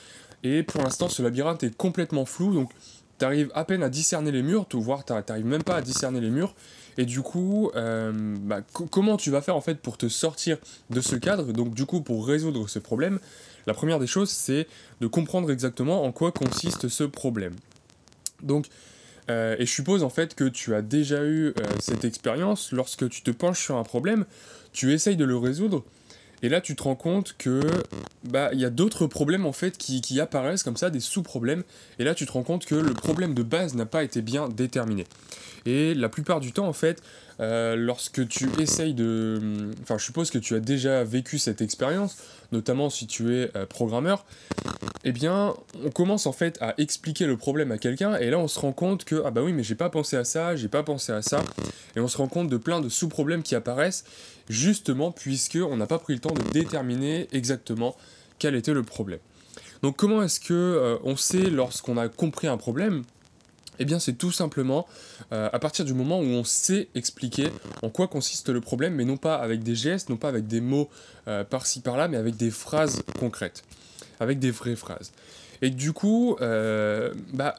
et 0.44 0.64
pour 0.64 0.82
l'instant 0.82 1.10
ce 1.10 1.22
labyrinthe 1.22 1.64
est 1.64 1.76
complètement 1.76 2.26
flou, 2.26 2.54
donc 2.54 2.72
tu 3.20 3.26
arrives 3.26 3.52
à 3.54 3.66
peine 3.66 3.84
à 3.84 3.90
discerner 3.90 4.32
les 4.32 4.44
murs, 4.44 4.66
voire 4.72 5.04
tu 5.04 5.12
n'arrives 5.12 5.46
même 5.46 5.64
pas 5.64 5.76
à 5.76 5.82
discerner 5.82 6.22
les 6.22 6.30
murs, 6.30 6.56
et 6.98 7.06
du 7.06 7.22
coup, 7.22 7.70
euh, 7.76 8.14
bah, 8.40 8.62
comment 8.72 9.18
tu 9.18 9.30
vas 9.30 9.42
faire 9.42 9.58
en 9.58 9.62
fait 9.62 9.76
pour 9.76 9.98
te 9.98 10.08
sortir 10.08 10.58
de 10.90 11.02
ce 11.02 11.18
cadre, 11.18 11.52
donc 11.52 11.74
du 11.74 11.86
coup 11.86 12.00
pour 12.00 12.26
résoudre 12.26 12.70
ce 12.70 12.80
problème, 12.80 13.20
la 13.68 13.74
première 13.74 14.00
des 14.00 14.08
choses 14.08 14.30
c'est 14.30 14.68
de 15.02 15.08
comprendre 15.08 15.52
exactement 15.52 16.06
en 16.06 16.14
quoi 16.14 16.32
consiste 16.32 16.88
ce 16.88 17.04
problème. 17.04 17.56
Donc 18.42 18.68
euh, 19.30 19.56
et 19.60 19.66
je 19.66 19.72
suppose 19.72 20.04
en 20.04 20.10
fait 20.10 20.36
que 20.36 20.46
tu 20.46 20.74
as 20.74 20.82
déjà 20.82 21.24
eu 21.24 21.48
euh, 21.48 21.54
cette 21.80 22.06
expérience. 22.06 22.72
Lorsque 22.72 23.10
tu 23.10 23.22
te 23.22 23.32
penches 23.32 23.64
sur 23.64 23.78
un 23.78 23.84
problème, 23.84 24.26
tu 24.74 24.94
essayes 24.94 25.18
de 25.18 25.26
le 25.26 25.38
résoudre, 25.38 25.84
et 26.42 26.50
là 26.50 26.62
tu 26.62 26.76
te 26.76 26.84
rends 26.84 26.96
compte 26.96 27.36
que 27.38 27.62
bah 28.24 28.50
il 28.54 28.60
y 28.60 28.66
a 28.66 28.70
d'autres 28.70 29.08
problèmes 29.08 29.46
en 29.46 29.54
fait 29.54 29.78
qui, 29.78 30.02
qui 30.02 30.20
apparaissent 30.20 30.64
comme 30.64 30.78
ça, 30.78 30.90
des 30.90 31.00
sous-problèmes, 31.00 31.64
et 32.00 32.04
là 32.04 32.16
tu 32.16 32.26
te 32.26 32.32
rends 32.32 32.44
compte 32.44 32.66
que 32.66 32.76
le 32.76 32.94
problème 32.94 33.34
de 33.34 33.44
base 33.44 33.76
n'a 33.76 33.86
pas 33.86 34.04
été 34.04 34.22
bien 34.22 34.50
déterminé. 34.50 35.06
Et 35.66 35.94
la 35.94 36.10
plupart 36.10 36.40
du 36.40 36.52
temps 36.54 36.68
en 36.68 36.74
fait, 36.74 37.04
euh, 37.40 37.76
lorsque 37.76 38.28
tu 38.28 38.50
essayes 38.60 38.96
de... 38.96 39.70
Enfin, 39.84 39.98
je 39.98 40.06
suppose 40.06 40.32
que 40.32 40.40
tu 40.40 40.56
as 40.56 40.60
déjà 40.60 41.04
vécu 41.04 41.38
cette 41.38 41.62
expérience, 41.62 42.18
notamment 42.52 42.90
si 42.90 43.06
tu 43.06 43.36
es 43.36 43.52
programmeur, 43.70 44.26
eh 45.04 45.12
bien, 45.12 45.54
on 45.84 45.90
commence 45.90 46.26
en 46.26 46.32
fait 46.32 46.58
à 46.62 46.74
expliquer 46.78 47.26
le 47.26 47.38
problème 47.38 47.72
à 47.72 47.78
quelqu'un, 47.78 48.16
et 48.18 48.30
là 48.30 48.38
on 48.38 48.48
se 48.48 48.60
rend 48.60 48.72
compte 48.72 49.04
que, 49.04 49.22
ah 49.26 49.32
bah 49.32 49.42
oui, 49.42 49.54
mais 49.54 49.64
j'ai 49.64 49.76
pas 49.76 49.90
pensé 49.90 50.16
à 50.16 50.24
ça, 50.24 50.56
j'ai 50.56 50.68
pas 50.68 50.84
pensé 50.84 51.12
à 51.12 51.22
ça, 51.22 51.44
et 51.96 52.00
on 52.00 52.08
se 52.08 52.18
rend 52.18 52.28
compte 52.28 52.50
de 52.50 52.58
plein 52.58 52.82
de 52.82 52.90
sous-problèmes 52.90 53.44
qui 53.44 53.56
apparaissent, 53.56 54.04
justement 54.50 55.12
puisque 55.12 55.58
on 55.62 55.78
n'a 55.78 55.88
pas 55.88 56.00
pris 56.00 56.14
le 56.14 56.20
temps 56.20 56.34
de 56.34 56.44
déterminer 56.52 57.28
exactement 57.32 57.96
quel 58.40 58.56
était 58.56 58.74
le 58.74 58.84
problème. 58.84 59.20
Donc 59.82 59.98
comment 59.98 60.22
est-ce 60.22 60.40
que 60.40 60.54
euh, 60.54 60.98
on 61.04 61.16
sait 61.16 61.50
lorsqu'on 61.50 61.98
a 61.98 62.08
compris 62.08 62.48
un 62.48 62.58
problème? 62.58 63.04
Eh 63.80 63.86
bien, 63.86 63.98
c'est 63.98 64.14
tout 64.14 64.32
simplement 64.32 64.86
euh, 65.32 65.50
à 65.52 65.58
partir 65.58 65.86
du 65.86 65.96
moment 65.96 66.20
où 66.20 66.26
on 66.26 66.44
sait 66.44 66.90
expliquer 66.94 67.48
en 67.82 67.90
quoi 67.90 68.08
consiste 68.08 68.50
le 68.50 68.62
problème, 68.62 68.94
mais 68.94 69.06
non 69.06 69.18
pas 69.18 69.36
avec 69.36 69.64
des 69.64 69.74
gestes, 69.74 70.10
non 70.10 70.18
pas 70.18 70.28
avec 70.28 70.46
des 70.46 70.62
mots 70.62 70.88
euh, 71.28 71.44
par-ci 71.44 71.80
par-là, 71.80 72.08
mais 72.08 72.18
avec 72.18 72.36
des 72.36 72.52
phrases 72.52 73.02
concrètes, 73.20 73.64
avec 74.22 74.40
des 74.40 74.52
vraies 74.52 74.76
phrases. 74.76 75.12
Et 75.62 75.70
du 75.70 75.92
coup, 75.92 76.38
euh, 76.42 77.14
bah, 77.34 77.56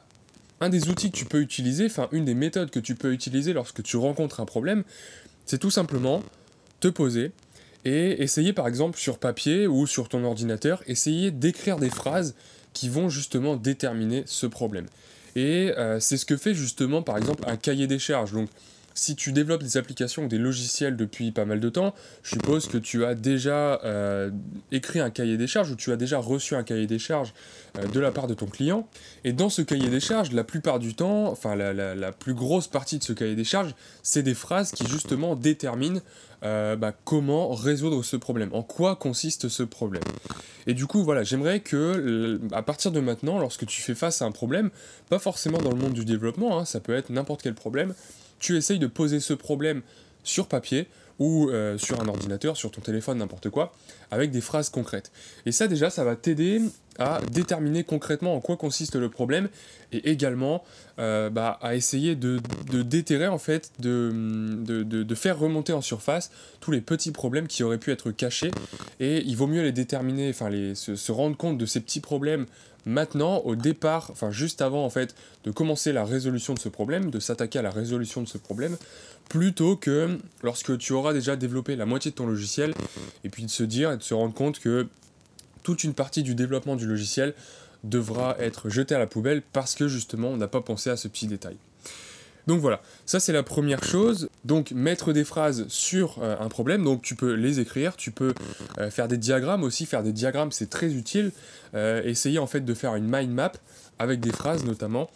un 0.61 0.69
des 0.69 0.89
outils 0.89 1.11
que 1.11 1.17
tu 1.17 1.25
peux 1.25 1.41
utiliser, 1.41 1.85
enfin 1.85 2.07
une 2.11 2.25
des 2.25 2.33
méthodes 2.33 2.71
que 2.71 2.79
tu 2.79 2.95
peux 2.95 3.13
utiliser 3.13 3.53
lorsque 3.53 3.83
tu 3.83 3.97
rencontres 3.97 4.39
un 4.39 4.45
problème, 4.45 4.83
c'est 5.45 5.59
tout 5.59 5.71
simplement 5.71 6.23
te 6.79 6.87
poser 6.87 7.31
et 7.85 8.23
essayer 8.23 8.53
par 8.53 8.67
exemple 8.67 8.97
sur 8.97 9.19
papier 9.19 9.67
ou 9.67 9.85
sur 9.85 10.07
ton 10.07 10.23
ordinateur, 10.23 10.81
essayer 10.87 11.31
d'écrire 11.31 11.77
des 11.77 11.89
phrases 11.89 12.33
qui 12.71 12.87
vont 12.87 13.09
justement 13.09 13.57
déterminer 13.57 14.23
ce 14.25 14.47
problème. 14.47 14.85
Et 15.35 15.73
euh, 15.77 15.99
c'est 15.99 16.17
ce 16.17 16.25
que 16.25 16.37
fait 16.37 16.53
justement 16.53 17.01
par 17.01 17.17
exemple 17.17 17.43
un 17.45 17.57
cahier 17.57 17.87
des 17.87 17.99
charges. 17.99 18.33
Si 18.93 19.15
tu 19.15 19.31
développes 19.31 19.63
des 19.63 19.77
applications 19.77 20.25
ou 20.25 20.27
des 20.27 20.37
logiciels 20.37 20.95
depuis 20.95 21.31
pas 21.31 21.45
mal 21.45 21.59
de 21.59 21.69
temps, 21.69 21.93
je 22.23 22.31
suppose 22.31 22.67
que 22.67 22.77
tu 22.77 23.05
as 23.05 23.15
déjà 23.15 23.79
euh, 23.83 24.31
écrit 24.71 24.99
un 24.99 25.09
cahier 25.09 25.37
des 25.37 25.47
charges 25.47 25.71
ou 25.71 25.75
tu 25.75 25.91
as 25.91 25.95
déjà 25.95 26.19
reçu 26.19 26.55
un 26.55 26.63
cahier 26.63 26.87
des 26.87 26.99
charges 26.99 27.33
euh, 27.77 27.87
de 27.87 27.99
la 27.99 28.11
part 28.11 28.27
de 28.27 28.33
ton 28.33 28.45
client. 28.45 28.87
Et 29.23 29.33
dans 29.33 29.49
ce 29.49 29.61
cahier 29.61 29.89
des 29.89 29.99
charges, 29.99 30.31
la 30.31 30.43
plupart 30.43 30.79
du 30.79 30.95
temps, 30.95 31.27
enfin 31.31 31.55
la, 31.55 32.11
plus 32.11 32.33
grosse 32.33 32.67
partie 32.67 32.99
de 32.99 33.03
ce 33.03 33.13
cahier 33.13 33.35
des 33.35 33.43
charges, 33.43 33.73
c'est 34.03 34.23
des 34.23 34.35
phrases 34.35 34.71
qui 34.71 34.85
justement 34.87 35.35
déterminent 35.35 35.99
euh, 36.43 36.75
bah, 36.75 36.93
comment 37.05 37.53
résoudre 37.53 38.03
ce 38.03 38.17
problème, 38.17 38.49
en 38.53 38.63
quoi 38.63 38.95
consiste 38.95 39.47
ce 39.47 39.63
problème? 39.63 40.03
Et 40.67 40.73
du 40.73 40.85
coup, 40.85 41.03
voilà, 41.03 41.23
j'aimerais 41.23 41.59
que 41.59 42.39
à 42.51 42.61
partir 42.61 42.91
de 42.91 42.99
maintenant, 42.99 43.39
lorsque 43.39 43.65
tu 43.65 43.81
fais 43.81 43.95
face 43.95 44.21
à 44.21 44.25
un 44.25 44.31
problème, 44.31 44.69
pas 45.09 45.19
forcément 45.19 45.57
dans 45.57 45.71
le 45.71 45.77
monde 45.77 45.93
du 45.93 46.05
développement, 46.05 46.59
hein, 46.59 46.65
ça 46.65 46.79
peut 46.79 46.93
être 46.93 47.09
n'importe 47.09 47.41
quel 47.41 47.53
problème, 47.53 47.93
tu 48.43 48.57
essayes 48.57 48.79
de 48.79 48.87
poser 48.87 49.21
ce 49.21 49.33
problème 49.33 49.81
sur 50.23 50.47
papier 50.47 50.87
ou 51.17 51.49
euh, 51.49 51.77
sur 51.77 52.01
un 52.01 52.07
ordinateur, 52.07 52.57
sur 52.57 52.71
ton 52.71 52.81
téléphone, 52.81 53.19
n'importe 53.19 53.49
quoi, 53.49 53.71
avec 54.11 54.31
des 54.31 54.41
phrases 54.41 54.69
concrètes. 54.69 55.11
Et 55.45 55.51
ça 55.51 55.67
déjà, 55.67 55.89
ça 55.89 56.03
va 56.03 56.15
t'aider 56.15 56.61
à 56.99 57.21
déterminer 57.31 57.83
concrètement 57.83 58.35
en 58.35 58.41
quoi 58.41 58.57
consiste 58.57 58.95
le 58.95 59.09
problème 59.09 59.47
et 59.93 60.09
également 60.11 60.63
euh, 60.99 61.29
bah, 61.29 61.57
à 61.61 61.75
essayer 61.75 62.15
de, 62.15 62.39
déterrer 62.83 63.27
en 63.27 63.37
fait, 63.37 63.71
de, 63.79 65.15
faire 65.15 65.39
remonter 65.39 65.71
en 65.73 65.81
surface 65.81 66.29
tous 66.59 66.71
les 66.71 66.81
petits 66.81 67.11
problèmes 67.11 67.47
qui 67.47 67.63
auraient 67.63 67.79
pu 67.79 67.91
être 67.91 68.11
cachés 68.11 68.51
et 68.99 69.23
il 69.25 69.35
vaut 69.37 69.47
mieux 69.47 69.63
les 69.63 69.71
déterminer, 69.71 70.29
enfin 70.29 70.51
se 70.73 71.11
rendre 71.11 71.37
compte 71.37 71.57
de 71.57 71.65
ces 71.65 71.79
petits 71.79 72.01
problèmes 72.01 72.45
maintenant, 72.85 73.37
au 73.39 73.55
départ, 73.55 74.09
enfin 74.11 74.31
juste 74.31 74.61
avant 74.61 74.85
en 74.85 74.89
fait, 74.89 75.15
de 75.43 75.51
commencer 75.51 75.93
la 75.93 76.05
résolution 76.05 76.53
de 76.53 76.59
ce 76.59 76.69
problème, 76.69 77.11
de 77.11 77.19
s'attaquer 77.19 77.59
à 77.59 77.61
la 77.61 77.71
résolution 77.71 78.21
de 78.21 78.27
ce 78.27 78.37
problème, 78.37 78.77
plutôt 79.29 79.75
que 79.75 80.17
lorsque 80.41 80.77
tu 80.77 80.93
auras 80.93 81.13
déjà 81.13 81.35
développé 81.35 81.75
la 81.75 81.85
moitié 81.85 82.11
de 82.11 82.15
ton 82.15 82.27
logiciel, 82.27 82.73
et 83.23 83.29
puis 83.29 83.43
de 83.43 83.49
se 83.49 83.63
dire 83.63 83.91
et 83.91 83.97
de 83.97 84.03
se 84.03 84.13
rendre 84.13 84.33
compte 84.33 84.59
que 84.59 84.87
toute 85.63 85.83
une 85.83 85.93
partie 85.93 86.23
du 86.23 86.35
développement 86.35 86.75
du 86.75 86.85
logiciel 86.85 87.33
devra 87.83 88.35
être 88.39 88.69
jetée 88.69 88.95
à 88.95 88.99
la 88.99 89.07
poubelle 89.07 89.41
parce 89.53 89.75
que 89.75 89.87
justement 89.87 90.29
on 90.29 90.37
n'a 90.37 90.47
pas 90.47 90.61
pensé 90.61 90.89
à 90.89 90.97
ce 90.97 91.07
petit 91.07 91.27
détail. 91.27 91.57
Donc 92.47 92.59
voilà, 92.59 92.81
ça 93.05 93.19
c'est 93.19 93.31
la 93.31 93.43
première 93.43 93.83
chose. 93.83 94.29
Donc 94.43 94.71
mettre 94.71 95.13
des 95.13 95.23
phrases 95.23 95.65
sur 95.69 96.19
euh, 96.21 96.35
un 96.39 96.49
problème, 96.49 96.83
donc 96.83 97.01
tu 97.01 97.15
peux 97.15 97.33
les 97.33 97.59
écrire, 97.59 97.95
tu 97.95 98.11
peux 98.11 98.33
euh, 98.79 98.89
faire 98.89 99.07
des 99.07 99.17
diagrammes 99.17 99.63
aussi, 99.63 99.85
faire 99.85 100.03
des 100.03 100.11
diagrammes 100.11 100.51
c'est 100.51 100.69
très 100.69 100.93
utile. 100.93 101.31
Euh, 101.73 102.03
essayer 102.03 102.39
en 102.39 102.47
fait 102.47 102.61
de 102.61 102.73
faire 102.73 102.95
une 102.95 103.07
mind 103.09 103.31
map 103.31 103.53
avec 103.99 104.19
des 104.19 104.31
phrases 104.31 104.65
notamment. 104.65 105.09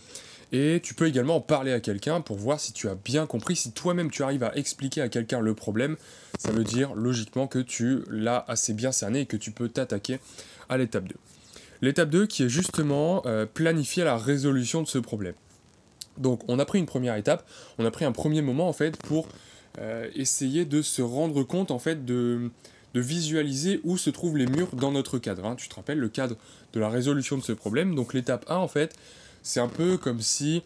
Et 0.54 0.80
tu 0.82 0.94
peux 0.94 1.08
également 1.08 1.36
en 1.36 1.42
parler 1.42 1.74
à 1.74 1.82
quelqu'un 1.82 2.22
pour 2.22 2.38
voir 2.38 2.62
si 2.62 2.72
tu 2.72 2.88
as 2.88 2.96
bien 2.96 3.26
compris, 3.26 3.58
si 3.58 3.74
toi-même 3.74 4.10
tu 4.10 4.24
arrives 4.24 4.44
à 4.44 4.56
expliquer 4.56 5.02
à 5.02 5.10
quelqu'un 5.10 5.42
le 5.42 5.54
problème, 5.54 5.98
ça 6.40 6.54
veut 6.54 6.64
dire 6.64 6.96
logiquement 6.96 7.48
que 7.48 7.60
tu 7.60 8.00
l'as 8.10 8.46
assez 8.48 8.74
bien 8.74 8.94
cerné 8.94 9.22
et 9.22 9.26
que 9.26 9.36
tu 9.36 9.52
peux 9.52 9.68
t'attaquer 9.68 10.20
à 10.70 10.78
l'étape 10.78 11.04
2. 11.04 11.16
L'étape 11.82 12.10
2 12.10 12.28
qui 12.28 12.44
est 12.44 12.50
justement 12.50 13.24
planifier 13.54 14.06
la 14.06 14.16
résolution 14.16 14.82
de 14.82 14.88
ce 14.88 15.00
problème. 15.00 15.36
Donc 16.18 16.42
on 16.48 16.60
a 16.60 16.66
pris 16.66 16.80
une 16.80 16.86
première 16.86 17.16
étape, 17.16 17.48
on 17.78 17.86
a 17.86 17.92
pris 17.92 18.06
un 18.06 18.12
premier 18.12 18.42
moment 18.42 18.68
en 18.68 18.74
fait 18.74 18.98
pour 18.98 19.28
euh, 19.80 20.10
essayer 20.16 20.66
de 20.66 20.82
se 20.82 21.02
rendre 21.02 21.44
compte 21.44 21.72
en 21.72 21.80
fait 21.80 22.06
de, 22.06 22.50
visualiser 22.96 23.80
où 23.84 23.96
se 23.96 24.10
trouvent 24.10 24.38
les 24.38 24.48
murs 24.48 24.76
dans 24.76 24.92
notre 24.92 25.20
cadre. 25.20 25.46
Hein. 25.46 25.56
Tu 25.56 25.70
te 25.70 25.76
rappelles 25.76 26.00
le 26.00 26.10
cadre 26.10 26.36
de 26.74 26.80
la 26.80 26.90
résolution 26.90 27.38
de 27.38 27.44
ce 27.44 27.52
problème? 27.52 27.94
Donc 27.94 28.16
l'étape 28.16 28.44
1 28.50 28.56
en 28.56 28.68
fait 28.68 28.96
c'est 29.44 29.60
un 29.60 29.68
peu 29.68 29.98
comme 29.98 30.20
si 30.20 30.64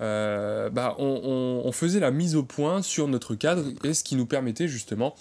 euh, 0.00 0.70
bah, 0.70 0.96
on, 0.98 1.70
faisait 1.72 2.00
la 2.00 2.10
mise 2.10 2.36
au 2.36 2.42
point 2.42 2.82
sur 2.82 3.06
notre 3.06 3.34
cadre 3.34 3.64
et 3.84 3.94
ce 3.94 4.02
qui 4.02 4.16
nous 4.16 4.26
permettait 4.26 4.66
justement 4.66 5.14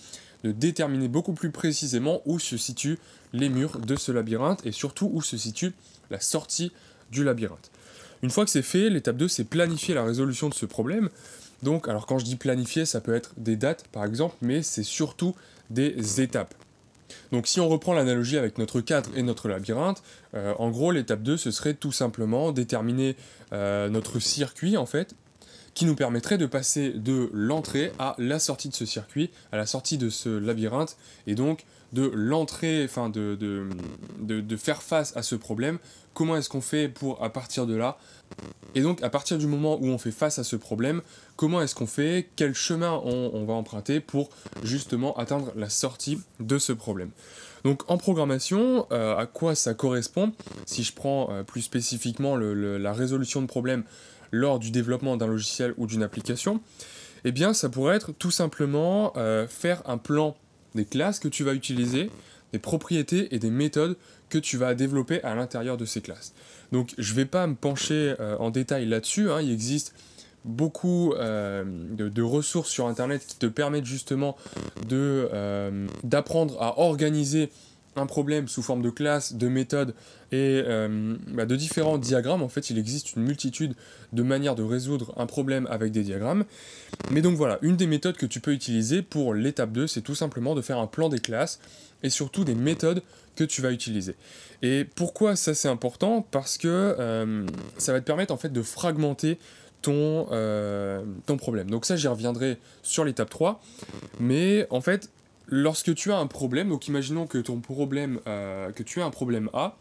de 0.44 0.52
déterminer 0.52 1.08
beaucoup 1.08 1.34
plus 1.34 1.52
précisément 1.52 2.22
où 2.26 2.40
se 2.40 2.58
situent 2.58 2.98
les 3.34 3.50
murs 3.50 3.80
de 3.80 3.96
ce 3.96 4.12
labyrinthe 4.12 4.66
et 4.66 4.72
surtout 4.72 5.10
où 5.14 5.22
se 5.22 5.38
situe 5.38 5.74
la 6.10 6.20
sortie 6.20 6.72
du 7.12 7.24
labyrinthe. 7.24 7.72
Une 8.24 8.30
fois 8.30 8.46
que 8.46 8.52
c'est 8.52 8.62
fait, 8.62 8.90
l'étape 8.90 9.18
2, 9.18 9.28
c'est 9.28 9.44
planifier 9.44 9.94
la 9.94 10.04
résolution 10.04 10.48
de 10.48 10.54
ce 10.54 10.66
problème. 10.66 11.10
Donc, 11.62 11.90
alors 11.90 12.06
quand 12.06 12.20
je 12.20 12.26
dis 12.26 12.38
planifier, 12.38 12.86
ça 12.86 13.02
peut 13.02 13.14
être 13.14 13.34
des 13.38 13.58
dates 13.58 13.86
par 13.90 14.06
exemple, 14.06 14.36
mais 14.42 14.64
c'est 14.64 14.84
surtout 14.84 15.36
des 15.70 16.22
étapes. 16.22 16.56
Donc 17.32 17.48
si 17.48 17.60
on 17.60 17.68
reprend 17.68 17.94
l'analogie 17.94 18.38
avec 18.38 18.58
notre 18.58 18.82
cadre 18.82 19.10
et 19.16 19.24
notre 19.24 19.50
labyrinthe, 19.50 20.02
euh, 20.36 20.54
en 20.58 20.72
gros 20.72 20.92
l'étape 20.92 21.22
2 21.22 21.38
ce 21.38 21.52
serait 21.52 21.74
tout 21.74 21.92
simplement 21.92 22.52
déterminer 22.52 23.16
euh, 23.52 23.90
notre 23.90 24.20
circuit 24.20 24.78
en 24.78 24.86
fait, 24.86 25.16
qui 25.74 25.86
nous 25.86 25.96
permettrait 25.96 26.38
de 26.38 26.46
passer 26.46 26.92
de 26.92 27.30
l'entrée 27.34 27.92
à 28.00 28.16
la 28.20 28.40
sortie 28.40 28.70
de 28.70 28.76
ce 28.76 28.86
circuit, 28.86 29.32
à 29.52 29.58
la 29.58 29.66
sortie 29.66 29.98
de 29.98 30.10
ce 30.10 30.30
labyrinthe, 30.30 30.98
et 31.28 31.36
donc 31.36 31.66
de 31.94 32.12
l'entrée, 32.14 32.84
enfin 32.84 33.10
de, 33.10 33.68
faire 34.58 34.82
face 34.82 35.16
à 35.16 35.24
ce 35.24 35.36
problème, 35.36 35.78
comment 36.14 36.36
est-ce 36.36 36.50
qu'on 36.50 36.62
fait 36.62 36.90
pour 36.90 37.24
à 37.24 37.32
partir 37.32 37.66
de 37.66 37.76
là, 37.76 37.98
et 38.76 38.82
donc 38.82 39.02
à 39.04 39.10
partir 39.10 39.38
du 39.38 39.48
moment 39.48 39.78
où 39.80 39.88
on 39.88 39.98
fait 39.98 40.12
face 40.12 40.40
à 40.40 40.44
ce 40.44 40.56
problème, 40.56 41.02
comment 41.36 41.62
est-ce 41.62 41.76
qu'on 41.76 41.88
fait, 41.88 42.30
quel 42.36 42.54
chemin 42.54 42.92
on, 43.04 43.46
va 43.46 43.54
emprunter 43.54 44.00
pour 44.00 44.30
justement 44.64 45.16
atteindre 45.18 45.52
la 45.56 45.70
sortie 45.70 46.20
de 46.40 46.58
ce 46.58 46.74
problème? 46.74 47.12
Donc 47.64 47.90
en 47.90 47.98
programmation, 47.98 48.88
euh, 48.92 49.16
à 49.16 49.26
quoi 49.26 49.56
ça 49.56 49.74
correspond? 49.74 50.34
Si 50.66 50.84
je 50.84 50.94
prends 50.94 51.30
euh, 51.32 51.44
plus 51.44 51.62
spécifiquement 51.62 52.36
la 52.36 52.94
résolution 52.94 53.42
de 53.42 53.48
problèmes 53.48 53.84
lors 54.32 54.60
du 54.60 54.72
développement 54.72 55.16
d'un 55.16 55.28
logiciel 55.28 55.74
ou 55.78 55.86
d'une 55.86 56.04
application, 56.04 56.60
eh 57.24 57.32
bien 57.32 57.54
ça 57.54 57.70
pourrait 57.70 57.96
être 57.96 58.12
tout 58.12 58.32
simplement 58.32 59.14
euh, 59.16 59.48
faire 59.48 59.82
un 59.86 59.98
plan 59.98 60.36
des 60.76 60.86
classes 60.86 61.20
que 61.20 61.28
tu 61.28 61.44
vas 61.44 61.54
utiliser, 61.54 62.10
des 62.52 62.60
propriétés 62.60 63.34
et 63.34 63.40
des 63.40 63.50
méthodes 63.50 63.98
que 64.30 64.38
tu 64.38 64.58
vas 64.58 64.76
développer 64.76 65.22
à 65.24 65.36
l'intérieur 65.36 65.78
de 65.78 65.86
ces 65.86 66.02
classes. 66.02 66.34
Donc 66.72 66.94
je 66.98 67.12
ne 67.12 67.16
vais 67.16 67.26
pas 67.26 67.48
me 67.48 67.56
pencher 67.56 68.16
euh, 68.20 68.38
en 68.38 68.50
détail 68.50 68.86
là-dessus, 68.86 69.30
hein. 69.32 69.42
il 69.42 69.52
existe 69.52 69.94
beaucoup 70.46 71.14
euh, 71.14 71.64
de, 71.66 72.22
ressources 72.22 72.70
sur 72.70 72.88
internet 72.88 73.26
qui 73.26 73.38
te 73.38 73.46
permettent 73.46 73.86
justement 73.86 74.36
euh, 74.92 75.88
d'apprendre 76.04 76.62
à 76.62 76.80
organiser 76.80 77.50
un 77.96 78.06
problème 78.06 78.48
sous 78.48 78.62
forme 78.62 78.82
de 78.82 78.90
classe, 78.90 79.34
de 79.34 79.48
méthode 79.48 79.94
et 80.32 80.64
euh, 80.66 81.16
bah, 81.30 81.46
de 81.46 81.56
différents 81.56 81.98
diagrammes. 81.98 82.42
En 82.42 82.50
fait, 82.50 82.70
il 82.70 82.78
existe 82.78 83.16
une 83.16 83.24
multitude 83.24 83.76
de 84.14 84.24
manières 84.24 84.56
de 84.56 84.64
résoudre 84.64 85.14
un 85.18 85.26
problème 85.26 85.68
avec 85.70 85.92
des 85.92 86.04
diagrammes. 86.04 86.46
Mais 87.12 87.22
donc 87.22 87.36
voilà, 87.36 87.60
une 87.62 87.76
des 87.76 87.88
méthodes 87.88 88.18
que 88.18 88.26
tu 88.26 88.40
peux 88.40 88.54
utiliser 88.54 89.02
pour 89.02 89.34
l'étape 89.34 89.72
2, 89.72 89.88
c'est 89.88 90.02
tout 90.02 90.16
simplement 90.16 90.56
de 90.56 90.62
faire 90.62 90.80
un 90.80 90.88
plan 90.88 91.10
des 91.10 91.20
classes 91.20 91.60
et 92.02 92.10
surtout 92.10 92.44
des 92.44 92.56
méthodes 92.56 93.02
que 93.36 93.44
tu 93.44 93.62
vas 93.62 93.72
utiliser. 93.72 94.16
Et 94.62 94.86
pourquoi 94.96 95.36
ça 95.36 95.54
c'est 95.54 95.70
important? 95.70 96.26
Parce 96.30 96.58
que 96.58 96.68
euh, 96.68 97.46
ça 97.78 97.94
va 97.94 98.00
te 98.00 98.06
permettre 98.06 98.34
en 98.34 98.38
fait 98.38 98.52
de 98.52 98.62
fragmenter 98.62 99.40
ton, 99.82 100.28
euh, 100.32 101.04
ton 101.26 101.38
problème. 101.38 101.70
Donc 101.70 101.86
ça 101.86 101.96
j'y 101.96 102.08
reviendrai 102.08 102.58
sur 102.82 103.06
l'étape 103.06 103.30
3. 103.30 103.62
Mais 104.20 104.68
en 104.70 104.82
fait, 104.82 105.10
lorsque 105.48 105.94
tu 105.96 106.12
as 106.12 106.18
un 106.18 106.28
problème, 106.28 106.70
donc 106.70 106.88
imaginons 106.88 107.28
que 107.28 107.38
ton 107.38 107.60
problème, 107.60 108.20
euh, 108.28 108.72
tu 108.86 109.02
as 109.02 109.06
un 109.06 109.10
problème 109.10 109.50
A 109.54 109.78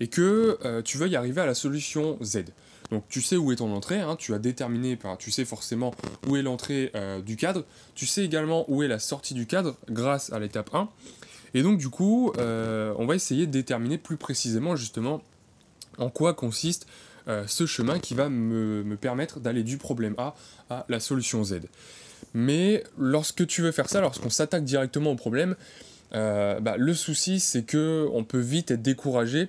et 0.00 0.08
que 0.08 0.58
euh, 0.64 0.82
tu 0.82 0.98
veuilles 0.98 1.16
arriver 1.16 1.40
à 1.40 1.46
la 1.46 1.54
solution 1.54 2.18
Z. 2.22 2.44
Donc 2.90 3.04
tu 3.08 3.22
sais 3.22 3.36
où 3.36 3.50
est 3.50 3.56
ton 3.56 3.74
entrée, 3.74 4.00
hein, 4.00 4.16
tu 4.16 4.34
as 4.34 4.38
déterminé, 4.38 4.98
tu 5.18 5.30
sais 5.30 5.44
forcément 5.44 5.94
où 6.28 6.36
est 6.36 6.42
l'entrée 6.42 6.90
euh, 6.94 7.20
du 7.22 7.36
cadre, 7.36 7.64
tu 7.94 8.06
sais 8.06 8.24
également 8.24 8.64
où 8.68 8.82
est 8.82 8.88
la 8.88 8.98
sortie 8.98 9.34
du 9.34 9.46
cadre 9.46 9.76
grâce 9.88 10.32
à 10.32 10.38
l'étape 10.38 10.74
1. 10.74 10.88
Et 11.54 11.62
donc 11.62 11.78
du 11.78 11.88
coup, 11.88 12.32
on 12.36 13.06
va 13.06 13.14
essayer 13.14 13.46
de 13.46 13.52
déterminer 13.52 13.96
plus 13.96 14.16
précisément 14.16 14.74
justement 14.74 15.22
en 15.98 16.10
quoi 16.10 16.34
consiste 16.34 16.88
ce 17.46 17.64
chemin 17.64 18.00
qui 18.00 18.14
va 18.14 18.28
me 18.28 18.96
permettre 18.96 19.38
d'aller 19.38 19.62
du 19.62 19.78
problème 19.78 20.16
A 20.18 20.34
à 20.68 20.84
la 20.88 20.98
solution 20.98 21.44
Z. 21.44 21.60
Mais 22.32 22.84
lorsque 22.98 23.46
tu 23.46 23.62
veux 23.62 23.72
faire 23.72 23.88
ça, 23.88 24.00
lorsqu'on 24.00 24.30
s'attaque 24.30 24.64
directement 24.64 25.12
au 25.12 25.16
problème, 25.16 25.56
euh, 26.14 26.60
bah, 26.60 26.76
le 26.78 26.94
souci 26.94 27.40
c'est 27.40 27.62
que 27.62 28.08
on 28.12 28.24
peut 28.24 28.38
vite 28.38 28.70
être 28.70 28.82
découragé 28.82 29.48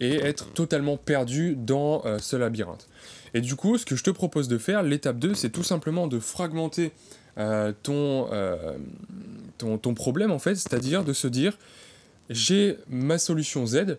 et 0.00 0.14
être 0.14 0.52
totalement 0.52 0.96
perdu 0.96 1.56
dans 1.56 2.02
euh, 2.04 2.18
ce 2.18 2.36
labyrinthe. 2.36 2.88
Et 3.34 3.40
du 3.40 3.54
coup, 3.54 3.76
ce 3.78 3.84
que 3.84 3.96
je 3.96 4.04
te 4.04 4.10
propose 4.10 4.48
de 4.48 4.58
faire, 4.58 4.82
l'étape 4.82 5.18
2, 5.18 5.34
c'est 5.34 5.50
tout 5.50 5.62
simplement 5.62 6.06
de 6.06 6.18
fragmenter 6.18 6.92
euh, 7.38 7.72
ton, 7.82 8.28
ton, 9.58 9.78
ton, 9.78 9.94
problème 9.94 10.30
en 10.30 10.38
fait, 10.38 10.54
c'est-à-dire 10.54 11.04
de 11.04 11.12
se 11.12 11.28
dire 11.28 11.58
j'ai 12.30 12.78
ma 12.88 13.18
solution 13.18 13.66
Z, 13.66 13.98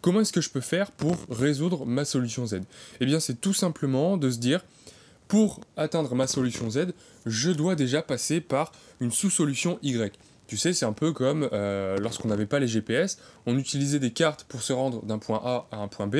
comment 0.00 0.20
est-ce 0.20 0.32
que 0.32 0.40
je 0.40 0.50
peux 0.50 0.60
faire 0.60 0.90
pour 0.90 1.16
résoudre 1.30 1.86
ma 1.86 2.04
solution 2.04 2.46
Z? 2.46 2.60
Eh 3.00 3.06
bien, 3.06 3.20
c'est 3.20 3.40
tout 3.40 3.54
simplement 3.54 4.16
de 4.16 4.30
se 4.30 4.38
dire 4.38 4.64
pour 5.30 5.60
atteindre 5.76 6.16
ma 6.16 6.26
solution 6.26 6.68
Z, 6.70 6.88
je 7.24 7.52
dois 7.52 7.76
déjà 7.76 8.02
passer 8.02 8.40
par 8.40 8.72
une 8.98 9.12
sous-solution 9.12 9.78
Y. 9.80 10.18
Tu 10.48 10.56
sais, 10.56 10.72
c'est 10.72 10.84
un 10.84 10.92
peu 10.92 11.12
comme 11.12 11.48
euh, 11.52 11.96
lorsqu'on 11.98 12.26
n'avait 12.26 12.46
pas 12.46 12.58
les 12.58 12.66
GPS, 12.66 13.16
on 13.46 13.56
utilisait 13.56 14.00
des 14.00 14.10
cartes 14.10 14.42
pour 14.42 14.60
se 14.60 14.72
rendre 14.72 15.04
d'un 15.04 15.18
point 15.18 15.40
A 15.44 15.68
à 15.70 15.76
un 15.76 15.86
point 15.86 16.08
B, 16.08 16.16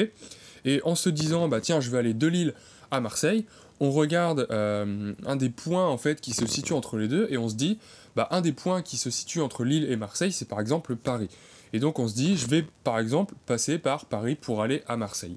et 0.65 0.81
en 0.85 0.95
se 0.95 1.09
disant, 1.09 1.49
bah 1.49 1.61
tiens, 1.61 1.81
je 1.81 1.91
vais 1.91 1.99
aller 1.99 2.15
de 2.15 2.29
Lille 2.29 2.55
à 2.93 3.01
Marseille, 3.01 3.47
on 3.81 3.91
regarde 3.91 4.47
euh, 4.53 5.13
un 5.27 5.35
des 5.35 5.51
points 5.51 5.89
en 5.89 5.99
fait 5.99 6.21
qui 6.21 6.33
se 6.33 6.47
situe 6.47 6.75
entre 6.75 6.97
les 6.97 7.09
deux, 7.09 7.27
et 7.31 7.37
on 7.37 7.49
se 7.49 7.57
dit, 7.57 7.81
bah 8.15 8.29
un 8.31 8.43
des 8.43 8.53
points 8.53 8.81
qui 8.81 8.97
se 8.97 9.11
situe 9.11 9.41
entre 9.41 9.65
Lille 9.65 9.91
et 9.91 9.97
Marseille, 9.97 10.31
c'est 10.31 10.47
par 10.47 10.61
exemple 10.61 10.95
Paris. 10.95 11.31
Et 11.73 11.81
donc 11.81 11.99
on 11.99 12.07
se 12.07 12.15
dit, 12.15 12.37
je 12.37 12.47
vais 12.47 12.65
par 12.85 13.01
exemple 13.01 13.35
passer 13.45 13.79
par 13.79 14.05
Paris 14.05 14.37
pour 14.37 14.63
aller 14.63 14.85
à 14.87 14.97
Marseille. 14.97 15.37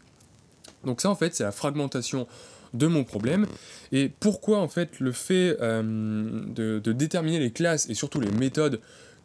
Donc 0.85 1.01
ça 1.01 1.09
en 1.09 1.15
fait, 1.15 1.33
c'est 1.33 1.43
la 1.43 1.51
fragmentation 1.51 2.27
de 2.73 2.87
mon 2.87 3.03
problème. 3.03 3.45
Et 3.91 4.09
pourquoi 4.09 4.59
en 4.59 4.67
fait 4.67 4.99
le 4.99 5.11
fait 5.11 5.57
euh, 5.61 5.81
de, 5.83 6.91
déterminer 6.91 7.39
les 7.39 7.51
classes 7.51 7.89
et 7.89 7.93
surtout 7.93 8.19
les 8.19 8.31
méthodes 8.31 8.79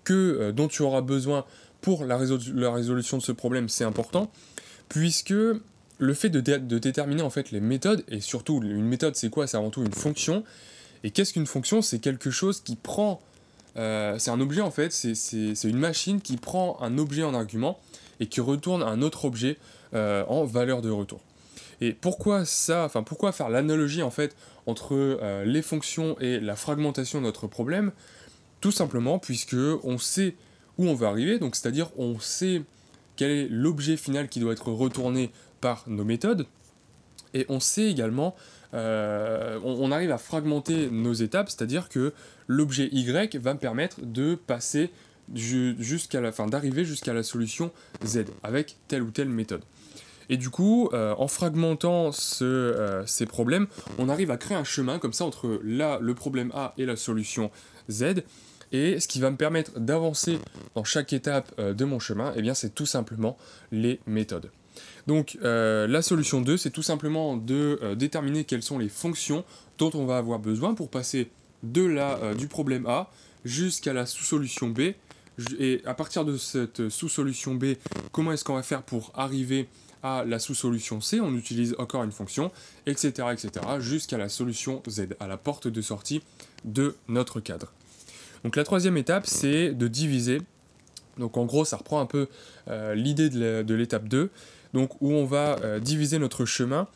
que, 0.05 0.13
euh, 0.13 0.53
dont 0.53 0.69
tu 0.69 0.83
auras 0.83 1.01
besoin 1.01 1.45
pour 1.81 2.05
la, 2.05 2.17
résolution 2.17 3.19
de 3.19 3.23
ce 3.23 3.33
problème, 3.33 3.69
c'est 3.69 3.85
important, 3.85 4.31
puisque 4.89 5.31
le 5.31 6.15
fait 6.15 6.29
de, 6.29 6.41
de, 6.41 6.79
déterminer 6.79 7.23
en 7.23 7.31
fait 7.31 7.51
les 7.51 7.61
méthodes, 7.61 8.05
et 8.09 8.21
surtout 8.21 8.61
une 8.63 8.85
méthode 8.85 9.17
c'est 9.17 9.31
quoi? 9.31 9.47
C'est 9.47 9.57
avant 9.57 9.71
tout 9.71 9.83
une 9.83 9.93
fonction. 9.93 10.45
Et 11.05 11.13
qu'est-ce 11.13 11.33
qu'une 11.33 11.47
fonction? 11.47 11.81
C'est 11.81 12.01
quelque 12.01 12.31
chose 12.31 12.61
qui 12.61 12.75
prend... 12.75 13.21
Euh, 13.77 14.19
c'est 14.19 14.33
un 14.33 14.41
objet 14.41 14.61
en 14.61 14.73
fait, 14.73 14.93
c'est 14.93 15.69
une 15.69 15.79
machine 15.79 16.21
qui 16.21 16.37
prend 16.37 16.79
un 16.81 16.99
objet 16.99 17.23
en 17.23 17.33
argument 17.33 17.79
et 18.19 18.27
qui 18.27 18.41
retourne 18.41 18.83
un 18.83 19.03
autre 19.03 19.25
objet 19.25 19.57
en 19.93 20.45
valeur 20.45 20.83
de 20.83 20.91
retour. 20.91 21.21
Et 21.81 21.93
pourquoi 21.93 22.45
ça, 22.45 22.85
enfin 22.85 23.03
pourquoi 23.03 23.33
faire 23.33 23.49
l'analogie 23.49 24.03
en 24.03 24.11
fait 24.11 24.37
entre 24.67 24.95
euh, 24.95 25.45
les 25.45 25.63
fonctions 25.63 26.19
et 26.21 26.41
la 26.41 26.57
fragmentation 26.57 27.21
de 27.21 27.25
notre 27.25 27.47
problème? 27.47 27.93
Tout 28.61 28.73
simplement 28.73 29.19
puisque 29.19 29.57
on 29.85 29.99
sait 29.99 30.35
où 30.77 30.87
on 30.87 30.95
va 30.95 31.09
arriver, 31.09 31.39
donc 31.39 31.57
c'est-à-dire 31.57 31.91
on 31.97 32.19
sait 32.19 32.63
quel 33.17 33.31
est 33.31 33.49
l'objet 33.49 33.97
final 33.97 34.29
qui 34.29 34.41
doit 34.41 34.53
être 34.53 34.71
retourné 34.73 35.31
par 35.61 35.85
nos 35.89 36.05
méthodes, 36.05 36.47
et 37.35 37.47
on 37.49 37.61
sait 37.61 37.91
également, 37.91 38.35
euh, 38.75 39.59
on, 39.65 39.91
arrive 39.93 40.11
à 40.11 40.19
fragmenter 40.19 40.89
nos 40.91 41.13
étapes, 41.13 41.51
c'est-à-dire 41.51 41.89
que 41.89 42.13
l'objet 42.47 42.89
Y 42.93 43.37
va 43.37 43.55
me 43.55 43.59
permettre 43.59 44.01
de 44.03 44.35
passer 44.35 44.91
jusqu'à 45.35 46.21
la 46.21 46.33
fin, 46.33 46.47
d'arriver 46.47 46.85
jusqu'à 46.85 47.13
la 47.13 47.23
solution 47.23 47.71
Z 48.05 48.25
avec 48.43 48.77
telle 48.89 49.03
ou 49.03 49.11
telle 49.11 49.29
méthode. 49.29 49.63
Et 50.29 50.37
du 50.37 50.51
coup, 50.51 50.91
euh, 50.93 51.15
en 51.19 51.29
fragmentant 51.29 52.11
euh, 52.43 53.03
ces 53.07 53.27
problèmes, 53.27 53.67
on 53.99 54.09
arrive 54.09 54.31
à 54.31 54.37
créer 54.37 54.57
un 54.57 54.65
chemin 54.65 54.99
comme 54.99 55.13
ça 55.13 55.25
entre 55.25 55.61
là, 55.65 55.99
le 56.01 56.15
problème 56.15 56.53
A 56.55 56.75
et 56.77 56.87
la 56.87 56.97
solution 56.97 57.51
Z. 57.91 58.23
Et 58.71 59.01
ce 59.01 59.09
qui 59.09 59.21
va 59.21 59.31
me 59.31 59.37
permettre 59.37 59.81
d'avancer 59.81 60.39
dans 60.75 60.85
chaque 60.85 61.15
étape 61.15 61.53
euh, 61.59 61.73
de 61.73 61.85
mon 61.87 61.99
chemin, 61.99 62.35
eh 62.37 62.55
c'est 62.55 62.75
tout 62.75 62.85
simplement 62.85 63.39
les 63.73 64.01
méthodes. 64.07 64.51
Donc 65.07 65.39
la 65.43 66.03
solution 66.03 66.43
2, 66.43 66.59
c'est 66.59 66.71
tout 66.71 66.83
simplement 66.83 67.39
de 67.39 67.95
déterminer 67.97 68.45
quelles 68.45 68.63
sont 68.63 68.79
les 68.79 68.91
fonctions 68.91 69.43
dont 69.79 69.91
on 69.95 70.05
va 70.05 70.19
avoir 70.19 70.39
besoin 70.39 70.75
pour 70.75 70.91
passer 70.91 71.31
de 71.63 72.35
du 72.35 72.47
problème 72.47 72.85
A 72.87 73.11
jusqu'à 73.45 73.95
la 73.95 74.05
sous-solution 74.05 74.69
B. 74.69 74.93
Et 75.59 75.81
à 75.87 75.95
partir 75.95 76.27
de 76.27 76.37
cette 76.37 76.91
sous-solution 76.91 77.55
B, 77.55 77.75
comment 78.13 78.33
est-ce 78.33 78.45
qu'on 78.45 78.55
va 78.55 78.63
faire 78.63 78.83
pour 78.83 79.11
arriver 79.15 79.67
à 80.03 80.25
la 80.25 80.39
sous-solution 80.39 81.01
C, 81.01 81.21
on 81.21 81.35
utilise 81.35 81.75
encore 81.79 82.05
une 82.05 82.13
fonction, 82.13 82.51
etc., 82.87 83.29
etc., 83.33 83.51
jusqu'à 83.79 84.19
la 84.19 84.29
solution 84.29 84.83
Z, 84.89 85.09
à 85.21 85.27
la 85.27 85.37
porte 85.37 85.69
de 85.69 85.81
sortie 85.83 86.23
de 86.65 86.97
notre 87.09 87.41
cadre. 87.41 87.73
Donc 88.45 88.57
la 88.57 88.65
troisième 88.65 88.97
étape, 88.97 89.27
c'est 89.27 89.73
de 89.73 89.89
diviser. 89.89 90.41
Donc 91.17 91.37
en 91.37 91.45
gros, 91.45 91.65
ça 91.65 91.77
reprend 91.77 92.01
un 92.01 92.07
peu 92.07 92.29
euh, 92.69 92.95
l'idée 92.95 93.29
de 93.31 93.75
l'étape 93.75 94.09
2, 94.09 94.31
donc 94.75 95.01
où 95.01 95.13
on 95.13 95.25
va 95.25 95.57
euh, 95.63 95.81
diviser 95.81 96.19
notre 96.19 96.45
chemin. 96.45 96.87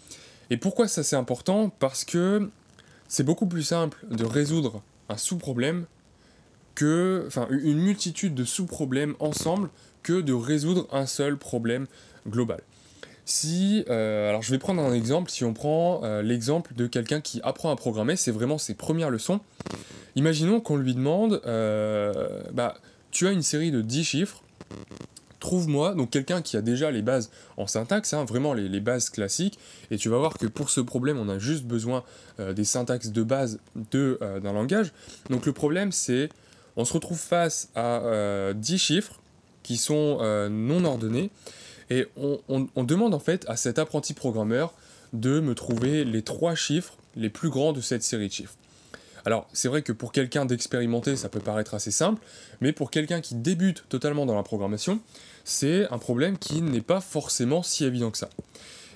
Et 0.50 0.56
pourquoi 0.56 0.86
ça 0.88 1.02
c'est 1.02 1.16
important? 1.16 1.70
Parce 1.70 2.04
que 2.04 2.50
c'est 3.08 3.24
beaucoup 3.24 3.46
plus 3.46 3.62
simple 3.62 3.98
de 4.10 4.24
résoudre 4.24 4.82
un 5.08 5.16
sous-problème 5.16 5.86
que, 6.74 7.24
enfin, 7.26 7.48
une 7.50 7.78
multitude 7.78 8.34
de 8.34 8.44
sous-problèmes 8.44 9.14
ensemble 9.18 9.68
que 10.02 10.20
de 10.20 10.32
résoudre 10.32 10.86
un 10.92 11.06
seul 11.06 11.36
problème 11.36 11.86
global. 12.26 12.60
Si, 13.24 13.84
euh, 13.88 14.28
alors 14.28 14.42
je 14.42 14.50
vais 14.50 14.58
prendre 14.58 14.82
un 14.82 14.92
exemple, 14.92 15.30
si 15.30 15.44
on 15.44 15.54
prend 15.54 16.00
euh, 16.02 16.22
l'exemple 16.22 16.74
de 16.74 16.86
quelqu'un 16.86 17.20
qui 17.20 17.40
apprend 17.44 17.70
à 17.70 17.76
programmer, 17.76 18.16
c'est 18.16 18.32
vraiment 18.32 18.58
ses 18.58 18.74
premières 18.74 19.10
leçons. 19.10 19.40
Imaginons 20.16 20.60
qu'on 20.60 20.76
lui 20.76 20.94
demande, 20.94 21.40
euh, 21.46 22.42
bah, 22.52 22.74
tu 23.12 23.28
as 23.28 23.30
une 23.30 23.42
série 23.42 23.70
de 23.70 23.80
10 23.80 24.04
chiffres, 24.04 24.42
trouve-moi, 25.38 25.94
donc 25.94 26.10
quelqu'un 26.10 26.42
qui 26.42 26.56
a 26.56 26.62
déjà 26.62 26.90
les 26.90 27.02
bases 27.02 27.30
en 27.56 27.68
syntaxe, 27.68 28.12
hein, 28.12 28.24
vraiment 28.24 28.54
les, 28.54 28.80
bases 28.80 29.08
classiques, 29.08 29.58
et 29.92 29.98
tu 29.98 30.08
vas 30.08 30.18
voir 30.18 30.34
que 30.34 30.46
pour 30.46 30.68
ce 30.68 30.80
problème, 30.80 31.18
on 31.18 31.28
a 31.28 31.38
juste 31.38 31.64
besoin 31.64 32.04
des 32.38 32.64
syntaxes 32.64 33.10
de 33.10 33.22
base 33.22 33.60
d'un 33.92 34.52
langage. 34.52 34.92
Donc 35.30 35.46
le 35.46 35.52
problème, 35.52 35.92
c'est, 35.92 36.28
on 36.76 36.84
se 36.84 36.92
retrouve 36.92 37.18
face 37.18 37.70
à 37.74 38.52
10 38.54 38.78
chiffres 38.78 39.20
qui 39.62 39.76
sont 39.76 40.18
non 40.50 40.84
ordonnés, 40.84 41.30
et 41.92 42.06
on, 42.16 42.84
demande 42.84 43.12
en 43.12 43.18
fait 43.18 43.44
à 43.48 43.56
cet 43.56 43.78
apprenti 43.78 44.14
programmeur 44.14 44.72
de 45.12 45.40
me 45.40 45.54
trouver 45.54 46.04
les 46.04 46.22
trois 46.22 46.54
chiffres 46.54 46.96
les 47.16 47.28
plus 47.28 47.50
grands 47.50 47.74
de 47.74 47.82
cette 47.82 48.02
série 48.02 48.28
de 48.28 48.32
chiffres. 48.32 48.54
Alors, 49.26 49.46
c'est 49.52 49.68
vrai 49.68 49.82
que 49.82 49.92
pour 49.92 50.10
quelqu'un 50.10 50.46
d'expérimenté, 50.46 51.16
ça 51.16 51.28
peut 51.28 51.38
paraître 51.38 51.74
assez 51.74 51.90
simple, 51.90 52.20
mais 52.62 52.72
pour 52.72 52.90
quelqu'un 52.90 53.20
qui 53.20 53.34
débute 53.34 53.84
totalement 53.90 54.24
dans 54.24 54.34
la 54.34 54.42
programmation, 54.42 55.00
c'est 55.44 55.86
un 55.92 55.98
problème 55.98 56.38
qui 56.38 56.62
n'est 56.62 56.80
pas 56.80 57.02
forcément 57.02 57.62
si 57.62 57.84
évident 57.84 58.10
que 58.10 58.18
ça. 58.18 58.30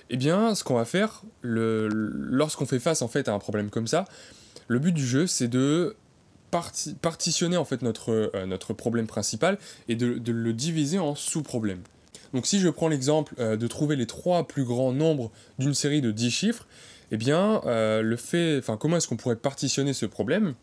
Eh 0.08 0.16
bien, 0.16 0.54
ce 0.54 0.64
qu'on 0.64 0.74
va 0.74 0.86
faire, 0.86 1.22
lorsqu'on 1.42 2.66
fait 2.66 2.80
face 2.80 3.02
en 3.02 3.08
fait 3.08 3.28
à 3.28 3.34
un 3.34 3.38
problème 3.38 3.68
comme 3.68 3.86
ça, 3.86 4.06
le 4.68 4.78
but 4.78 4.92
du 4.92 5.06
jeu, 5.06 5.26
c'est 5.26 5.48
de 5.48 5.96
partitionner 7.02 7.58
en 7.58 7.66
fait 7.66 7.82
notre, 7.82 8.30
euh, 8.34 8.46
notre 8.46 8.72
problème 8.72 9.06
principal 9.06 9.58
et 9.88 9.96
de 9.96 10.32
le 10.32 10.52
diviser 10.54 10.98
en 10.98 11.14
sous-problèmes. 11.14 11.82
Donc 12.34 12.46
si 12.46 12.60
je 12.60 12.68
prends 12.68 12.88
l'exemple 12.88 13.34
euh, 13.38 13.56
de 13.56 13.66
trouver 13.66 13.96
les 13.96 14.06
trois 14.06 14.46
plus 14.46 14.64
grands 14.64 14.92
nombres 14.92 15.30
d'une 15.58 15.74
série 15.74 16.00
de 16.00 16.10
10 16.10 16.30
chiffres, 16.30 16.66
eh 17.10 17.16
bien, 17.16 17.60
euh, 17.66 18.02
le 18.02 18.16
fait, 18.16 18.58
enfin, 18.58 18.76
comment 18.76 18.96
est-ce 18.96 19.08
qu'on 19.08 19.16
pourrait 19.16 19.36
partitionner 19.36 19.92
ce 19.92 20.06
problème? 20.06 20.54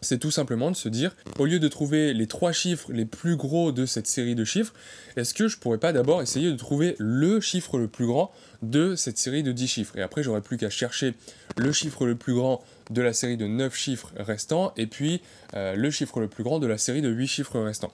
C'est 0.00 0.18
tout 0.18 0.30
simplement 0.30 0.70
de 0.70 0.76
se 0.76 0.88
dire, 0.88 1.16
au 1.40 1.46
lieu 1.46 1.58
de 1.58 1.66
trouver 1.66 2.14
les 2.14 2.28
trois 2.28 2.52
chiffres 2.52 2.92
les 2.92 3.04
plus 3.04 3.34
gros 3.34 3.72
de 3.72 3.84
cette 3.84 4.06
série 4.06 4.36
de 4.36 4.44
chiffres, 4.44 4.72
est-ce 5.16 5.34
que 5.34 5.48
je 5.48 5.58
pourrais 5.58 5.78
pas 5.78 5.92
d'abord 5.92 6.22
essayer 6.22 6.52
de 6.52 6.56
trouver 6.56 6.94
le 7.00 7.40
chiffre 7.40 7.78
le 7.78 7.88
plus 7.88 8.06
grand 8.06 8.30
de 8.62 8.94
cette 8.94 9.18
série 9.18 9.42
de 9.42 9.50
10 9.50 9.66
chiffres? 9.66 9.98
Et 9.98 10.02
après, 10.02 10.22
j'aurais 10.22 10.40
plus 10.40 10.56
qu'à 10.56 10.70
chercher 10.70 11.14
le 11.56 11.72
chiffre 11.72 12.06
le 12.06 12.14
plus 12.14 12.34
grand 12.34 12.62
de 12.90 13.02
la 13.02 13.12
série 13.12 13.36
de 13.36 13.46
9 13.46 13.74
chiffres 13.74 14.12
restants, 14.16 14.72
et 14.76 14.86
puis 14.86 15.20
euh, 15.54 15.74
le 15.74 15.90
chiffre 15.90 16.20
le 16.20 16.28
plus 16.28 16.44
grand 16.44 16.58
de 16.58 16.66
la 16.66 16.78
série 16.78 17.02
de 17.02 17.08
8 17.08 17.26
chiffres 17.26 17.60
restants. 17.60 17.92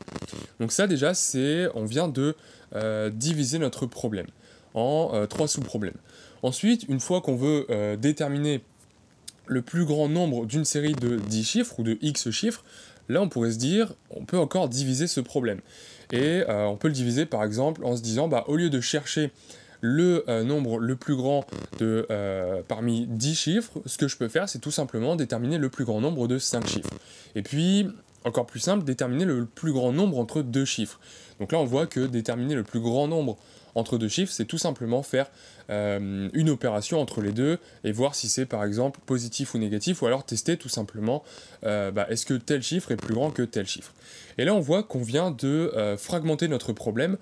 Donc 0.61 0.73
ça 0.73 0.87
déjà, 0.87 1.15
c'est, 1.15 1.69
on 1.75 1.85
vient 1.85 2.09
de 2.09 2.37
euh, 2.75 3.11
diviser 3.11 3.59
notre 3.59 3.87
problème 3.87 4.27
en 4.75 5.11
euh, 5.15 5.27
trois 5.27 5.49
sous-problèmes. 5.49 5.97
Ensuite, 6.43 6.85
une 6.89 7.01
fois 7.01 7.21
qu'on 7.21 7.37
veut 7.37 7.67
déterminer 7.99 8.61
le 9.47 9.63
plus 9.63 9.87
grand 9.87 10.11
nombre 10.11 10.45
d'une 10.45 10.67
série 10.67 10.93
de 10.93 11.17
10 11.17 11.45
chiffres 11.45 11.81
ou 11.81 11.83
de 11.83 11.97
x 12.03 12.31
chiffres, 12.31 12.63
là 13.09 13.23
on 13.23 13.31
pourrait 13.31 13.53
se 13.53 13.57
dire, 13.57 13.95
on 14.11 14.27
peut 14.27 14.37
encore 14.37 14.69
diviser 14.69 15.07
ce 15.07 15.21
problème. 15.21 15.61
Et 16.13 16.43
on 16.47 16.77
peut 16.77 16.89
le 16.89 16.95
diviser 16.95 17.25
par 17.25 17.45
exemple 17.45 17.83
en 17.83 17.97
se 17.97 18.03
disant, 18.03 18.29
bah, 18.29 18.45
au 18.47 18.57
lieu 18.57 18.69
de 18.69 18.83
chercher 18.83 19.31
le 19.85 20.25
euh, 20.31 20.45
nombre 20.45 20.79
le 20.79 20.97
plus 20.97 21.15
grand 21.15 21.45
de, 21.79 22.07
euh, 22.11 22.63
parmi 22.67 23.07
10 23.07 23.35
chiffres, 23.35 23.83
ce 23.85 23.99
que 23.99 24.09
je 24.09 24.17
peux 24.17 24.29
faire, 24.29 24.49
c'est 24.49 24.59
tout 24.59 24.71
simplement 24.71 25.15
déterminer 25.15 25.59
le 25.59 25.69
plus 25.69 25.85
grand 25.85 26.01
nombre 26.01 26.27
de 26.27 26.39
5 26.39 26.67
chiffres. 26.67 26.89
Et 27.35 27.43
puis, 27.43 27.87
encore 28.25 28.47
plus 28.47 28.61
simple, 28.61 28.83
déterminer 28.85 29.27
le 29.27 29.45
plus 29.45 29.73
grand 29.73 29.93
nombre 29.93 30.19
entre 30.19 30.41
deux 30.41 30.65
chiffres. 30.65 30.99
Donc 31.39 31.53
là, 31.53 31.59
on 31.59 31.67
voit 31.67 31.87
que 31.87 32.01
déterminer 32.01 32.55
le 32.55 32.63
plus 32.63 32.81
grand 32.81 33.09
nombre 33.09 33.37
entre 33.75 33.99
deux 33.99 34.09
chiffres, 34.09 34.33
c'est 34.33 34.47
tout 34.47 34.57
simplement 34.57 35.03
faire 35.03 35.27
euh, 35.69 36.31
une 36.33 36.49
opération 36.49 36.99
entre 36.99 37.21
les 37.21 37.33
deux 37.33 37.59
et 37.83 37.93
voir 37.93 38.15
si 38.15 38.31
c'est 38.31 38.47
par 38.47 38.65
exemple 38.65 39.01
positif 39.05 39.53
ou 39.53 39.59
négatif, 39.59 40.01
ou 40.01 40.07
alors 40.07 40.25
tester 40.25 40.57
tout 40.57 40.71
simplement 40.71 41.25
bah, 41.63 42.07
est-ce 42.09 42.25
que 42.25 42.35
tel 42.35 42.63
chiffre 42.63 42.91
est 42.91 42.97
plus 42.97 43.15
grand 43.15 43.31
que 43.31 43.43
tel 43.43 43.67
chiffre. 43.67 43.93
Et 44.39 44.47
là, 44.47 44.55
on 44.55 44.61
voit 44.61 44.83
qu'on 44.83 45.03
vient 45.03 45.31
de 45.31 45.97
fragmenter 45.99 46.49
notre 46.49 46.73
problème 46.73 47.19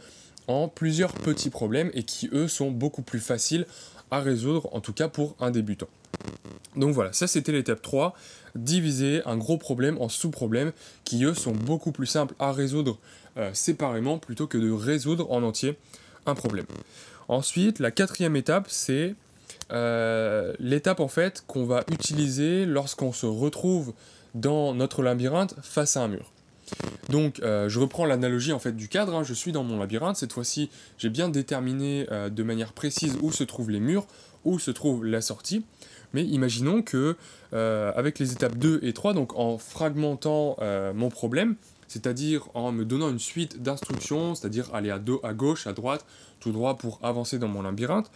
en 0.49 0.69
plusieurs 0.69 1.13
petits 1.13 1.51
problèmes 1.51 1.91
et 1.95 2.03
qui 2.03 2.29
eux 2.33 2.49
sont 2.49 2.71
beaucoup 2.71 3.03
plus 3.03 3.21
faciles 3.21 3.67
à 4.11 4.21
résoudre, 4.21 4.69
en 4.73 4.81
tout 4.81 4.93
cas 4.93 5.09
pour 5.09 5.37
un 5.41 5.51
débutant. 5.51 5.89
Donc 6.77 6.95
voilà, 6.95 7.13
ça 7.13 7.27
c'était 7.27 7.53
l'étape 7.53 7.83
3, 7.83 8.15
diviser 8.55 9.23
un 9.27 9.37
gros 9.37 9.59
problème 9.59 9.97
en 10.01 10.09
sous-problèmes 10.09 10.73
qui 11.05 11.25
eux 11.25 11.35
sont 11.35 11.53
beaucoup 11.53 11.93
plus 11.93 12.07
simples 12.07 12.35
à 12.39 12.53
résoudre 12.53 12.99
euh, 13.37 13.51
séparément 13.55 14.19
plutôt 14.19 14.47
que 14.47 14.59
de 14.59 14.71
résoudre 14.71 15.31
en 15.31 15.43
entier 15.43 15.77
un 16.27 16.35
problème. 16.35 16.67
Ensuite, 17.29 17.79
la 17.79 17.91
quatrième 17.91 18.37
étape, 18.37 18.67
c'est 18.69 19.15
euh, 19.73 20.53
l'étape 20.59 21.01
en 21.01 21.09
fait 21.09 21.45
qu'on 21.47 21.65
va 21.65 21.85
utiliser 21.91 22.67
lorsqu'on 22.67 23.13
se 23.13 23.27
retrouve 23.27 23.93
dans 24.35 24.75
notre 24.75 25.03
labyrinthe 25.03 25.55
face 25.63 25.97
à 25.97 26.03
un 26.03 26.09
mur. 26.09 26.32
Donc, 27.09 27.41
euh, 27.41 27.69
je 27.69 27.79
reprends 27.79 28.07
l'analogie 28.07 28.53
en 28.53 28.59
fait 28.59 28.73
du 28.73 28.89
cadre. 28.89 29.15
hein. 29.15 29.25
Je 29.25 29.35
suis 29.35 29.53
dans 29.53 29.65
mon 29.65 29.79
labyrinthe. 29.79 30.17
Cette 30.17 30.33
fois-ci, 30.33 30.71
j'ai 30.99 31.11
bien 31.11 31.29
déterminé 31.29 32.07
euh, 32.11 32.31
de 32.31 32.43
manière 32.43 32.73
précise 32.73 33.19
où 33.21 33.33
se 33.33 33.45
trouvent 33.45 33.71
les 33.71 33.81
murs, 33.81 34.07
où 34.45 34.59
se 34.59 34.71
trouve 34.71 35.05
la 35.05 35.21
sortie. 35.21 35.65
Mais 36.15 36.25
imaginons 36.25 36.83
que, 36.83 37.17
euh, 37.55 37.93
avec 37.97 38.19
les 38.19 38.33
étapes 38.33 38.57
2 38.57 38.81
et 38.83 38.93
3, 38.93 39.15
donc 39.15 39.39
en 39.39 39.59
fragmentant 39.59 40.57
mon 40.95 41.09
problème, 41.09 41.57
c'est-à-dire 41.89 42.49
en 42.55 42.73
me 42.73 42.85
donnant 42.85 43.11
une 43.11 43.19
suite 43.19 43.63
d'instructions, 43.63 44.35
c'est-à-dire 44.35 44.75
aller 44.75 44.91
à, 44.91 44.99
gauche, 45.33 45.67
à 45.67 45.73
droite, 45.73 46.05
tout 46.41 46.53
droit 46.53 46.77
pour 46.77 46.99
avancer 47.03 47.39
dans 47.39 47.49
mon 47.49 47.63
labyrinthe, 47.63 48.11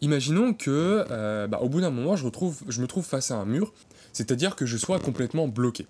imaginons 0.00 0.54
que, 0.54 1.04
bah, 1.48 1.58
au 1.60 1.68
bout 1.68 1.82
d'un 1.82 1.90
moment, 1.90 2.16
je, 2.16 2.24
retrouve, 2.24 2.62
je 2.68 2.80
me 2.80 2.86
trouve 2.86 3.04
face 3.04 3.30
à 3.30 3.36
un 3.36 3.44
mur, 3.44 3.74
c'est-à-dire 4.12 4.56
que 4.56 4.66
je 4.66 4.76
sois 4.76 4.98
complètement 4.98 5.48
bloqué. 5.48 5.86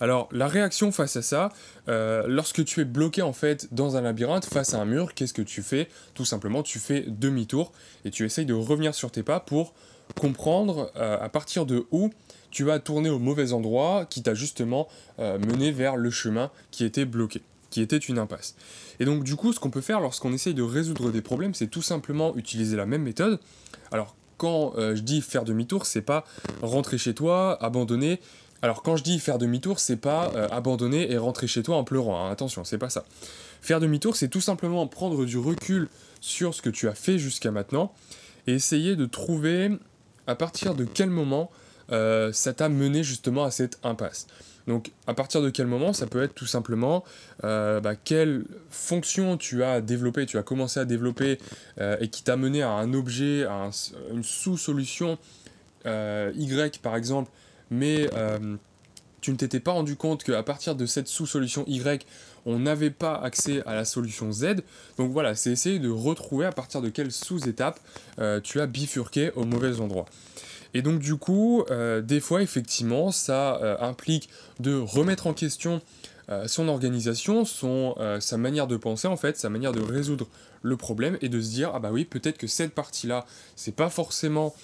Alors, 0.00 0.28
la 0.32 0.48
réaction 0.48 0.92
face 0.92 1.16
à 1.16 1.22
ça, 1.22 1.50
euh, 1.88 2.24
lorsque 2.26 2.64
tu 2.64 2.80
es 2.80 2.84
bloqué 2.84 3.22
en 3.22 3.32
fait 3.32 3.68
dans 3.72 3.96
un 3.96 4.00
labyrinthe 4.00 4.44
face 4.44 4.74
à 4.74 4.80
un 4.80 4.84
mur, 4.84 5.14
qu'est-ce 5.14 5.34
que 5.34 5.42
tu 5.42 5.62
fais? 5.62 5.88
Tout 6.14 6.24
simplement, 6.24 6.62
tu 6.62 6.78
fais 6.78 7.04
demi-tour 7.06 7.72
et 8.04 8.10
tu 8.10 8.24
essayes 8.24 8.46
de 8.46 8.54
revenir 8.54 8.94
sur 8.94 9.10
tes 9.10 9.22
pas 9.22 9.40
pour 9.40 9.74
comprendre 10.14 10.90
euh, 10.96 11.18
à 11.20 11.28
partir 11.28 11.66
de 11.66 11.86
où 11.90 12.10
tu 12.50 12.64
vas 12.64 12.78
tourner 12.78 13.10
au 13.10 13.18
mauvais 13.18 13.52
endroit 13.52 14.06
qui 14.08 14.22
t'a 14.22 14.34
justement 14.34 14.88
euh, 15.18 15.38
mené 15.38 15.70
vers 15.70 15.96
le 15.96 16.10
chemin 16.10 16.50
qui 16.70 16.84
était 16.84 17.04
bloqué, 17.04 17.42
qui 17.70 17.82
était 17.82 17.98
une 17.98 18.18
impasse. 18.18 18.54
Et 19.00 19.04
donc 19.04 19.24
du 19.24 19.36
coup, 19.36 19.52
ce 19.52 19.60
qu'on 19.60 19.70
peut 19.70 19.80
faire 19.80 20.00
lorsqu'on 20.00 20.32
essaye 20.32 20.54
de 20.54 20.62
résoudre 20.62 21.10
des 21.10 21.20
problèmes, 21.20 21.54
c'est 21.54 21.66
tout 21.66 21.82
simplement 21.82 22.34
utiliser 22.36 22.76
la 22.76 22.86
même 22.86 23.02
méthode. 23.02 23.38
Alors 23.92 24.16
quand 24.38 24.72
euh, 24.78 24.96
je 24.96 25.02
dis 25.02 25.20
faire 25.20 25.44
demi-tour, 25.44 25.84
c'est 25.84 26.00
pas 26.00 26.24
rentrer 26.62 26.96
chez 26.96 27.14
toi, 27.14 27.62
abandonner. 27.62 28.20
Alors 28.62 28.82
quand 28.82 28.96
je 28.96 29.02
dis 29.04 29.18
faire 29.18 29.38
demi-tour, 29.38 29.78
c'est 29.78 29.96
pas 29.96 30.32
euh, 30.34 30.48
abandonner 30.50 31.12
et 31.12 31.18
rentrer 31.18 31.46
chez 31.46 31.62
toi 31.62 31.76
en 31.76 31.84
pleurant. 31.84 32.24
hein. 32.24 32.30
Attention, 32.30 32.64
c'est 32.64 32.78
pas 32.78 32.88
ça. 32.88 33.04
Faire 33.60 33.80
demi-tour, 33.80 34.16
c'est 34.16 34.28
tout 34.28 34.40
simplement 34.40 34.86
prendre 34.86 35.24
du 35.24 35.36
recul 35.36 35.88
sur 36.20 36.54
ce 36.54 36.62
que 36.62 36.70
tu 36.70 36.88
as 36.88 36.94
fait 36.94 37.18
jusqu'à 37.18 37.50
maintenant 37.50 37.92
et 38.46 38.54
essayer 38.54 38.96
de 38.96 39.04
trouver 39.04 39.70
à 40.26 40.34
partir 40.34 40.74
de 40.74 40.84
quel 40.84 41.10
moment 41.10 41.50
euh, 41.90 42.32
ça 42.32 42.52
t'a 42.52 42.68
mené 42.68 43.02
justement 43.02 43.44
à 43.44 43.50
cette 43.50 43.78
impasse. 43.82 44.26
Donc 44.66 44.90
à 45.06 45.14
partir 45.14 45.40
de 45.40 45.48
quel 45.48 45.66
moment 45.66 45.94
ça 45.94 46.06
peut 46.06 46.22
être 46.22 46.34
tout 46.34 46.46
simplement 46.46 47.02
euh, 47.42 47.80
bah, 47.80 47.94
quelle 47.96 48.44
fonction 48.68 49.38
tu 49.38 49.64
as 49.64 49.80
développé, 49.80 50.26
tu 50.26 50.36
as 50.36 50.42
commencé 50.42 50.78
à 50.78 50.84
développer 50.84 51.38
euh, 51.80 51.96
et 52.00 52.08
qui 52.08 52.22
t'a 52.22 52.36
mené 52.36 52.62
à 52.62 52.70
un 52.72 52.92
objet, 52.92 53.44
à 53.44 53.54
un- 53.54 53.70
une 54.12 54.24
sous-solution 54.24 55.16
Y 55.86 56.80
par 56.82 56.96
exemple, 56.96 57.30
mais 57.70 58.10
tu 59.22 59.30
ne 59.32 59.36
t'étais 59.36 59.60
pas 59.60 59.72
rendu 59.72 59.96
compte 59.96 60.22
qu'à 60.22 60.42
partir 60.42 60.74
de 60.74 60.84
cette 60.84 61.08
sous-solution 61.08 61.64
Y, 61.66 62.04
on 62.44 62.58
n'avait 62.58 62.90
pas 62.90 63.14
accès 63.14 63.62
à 63.64 63.74
la 63.74 63.86
solution 63.86 64.30
Z. 64.30 64.56
Donc 64.98 65.12
voilà, 65.12 65.34
c'est 65.34 65.50
essayer 65.50 65.78
de 65.78 65.88
retrouver 65.88 66.44
à 66.44 66.52
partir 66.52 66.82
de 66.82 66.90
quelle 66.90 67.10
sous-étape 67.10 67.80
tu 68.42 68.60
as 68.60 68.66
bifurqué 68.66 69.30
au 69.34 69.44
mauvais 69.44 69.80
endroit. 69.80 70.04
Et 70.74 70.82
donc 70.82 70.98
du 70.98 71.16
coup, 71.16 71.64
euh, 71.70 72.00
des 72.00 72.20
fois 72.20 72.42
effectivement, 72.42 73.10
ça 73.10 73.56
euh, 73.56 73.76
implique 73.80 74.28
de 74.60 74.74
remettre 74.74 75.26
en 75.26 75.32
question 75.32 75.80
euh, 76.30 76.46
son 76.46 76.68
organisation, 76.68 77.44
sa 78.20 78.36
manière 78.36 78.66
de 78.66 78.76
penser 78.76 79.08
en 79.08 79.16
fait, 79.16 79.38
sa 79.38 79.48
manière 79.48 79.72
de 79.72 79.80
résoudre 79.80 80.28
le 80.62 80.76
problème 80.76 81.16
et 81.22 81.28
de 81.28 81.40
se 81.40 81.50
dire 81.50 81.70
ah 81.74 81.78
bah 81.78 81.90
oui 81.92 82.04
peut-être 82.04 82.38
que 82.38 82.46
cette 82.46 82.74
partie-là, 82.74 83.24
c'est 83.56 83.74
pas 83.74 83.88
forcément 83.88 84.54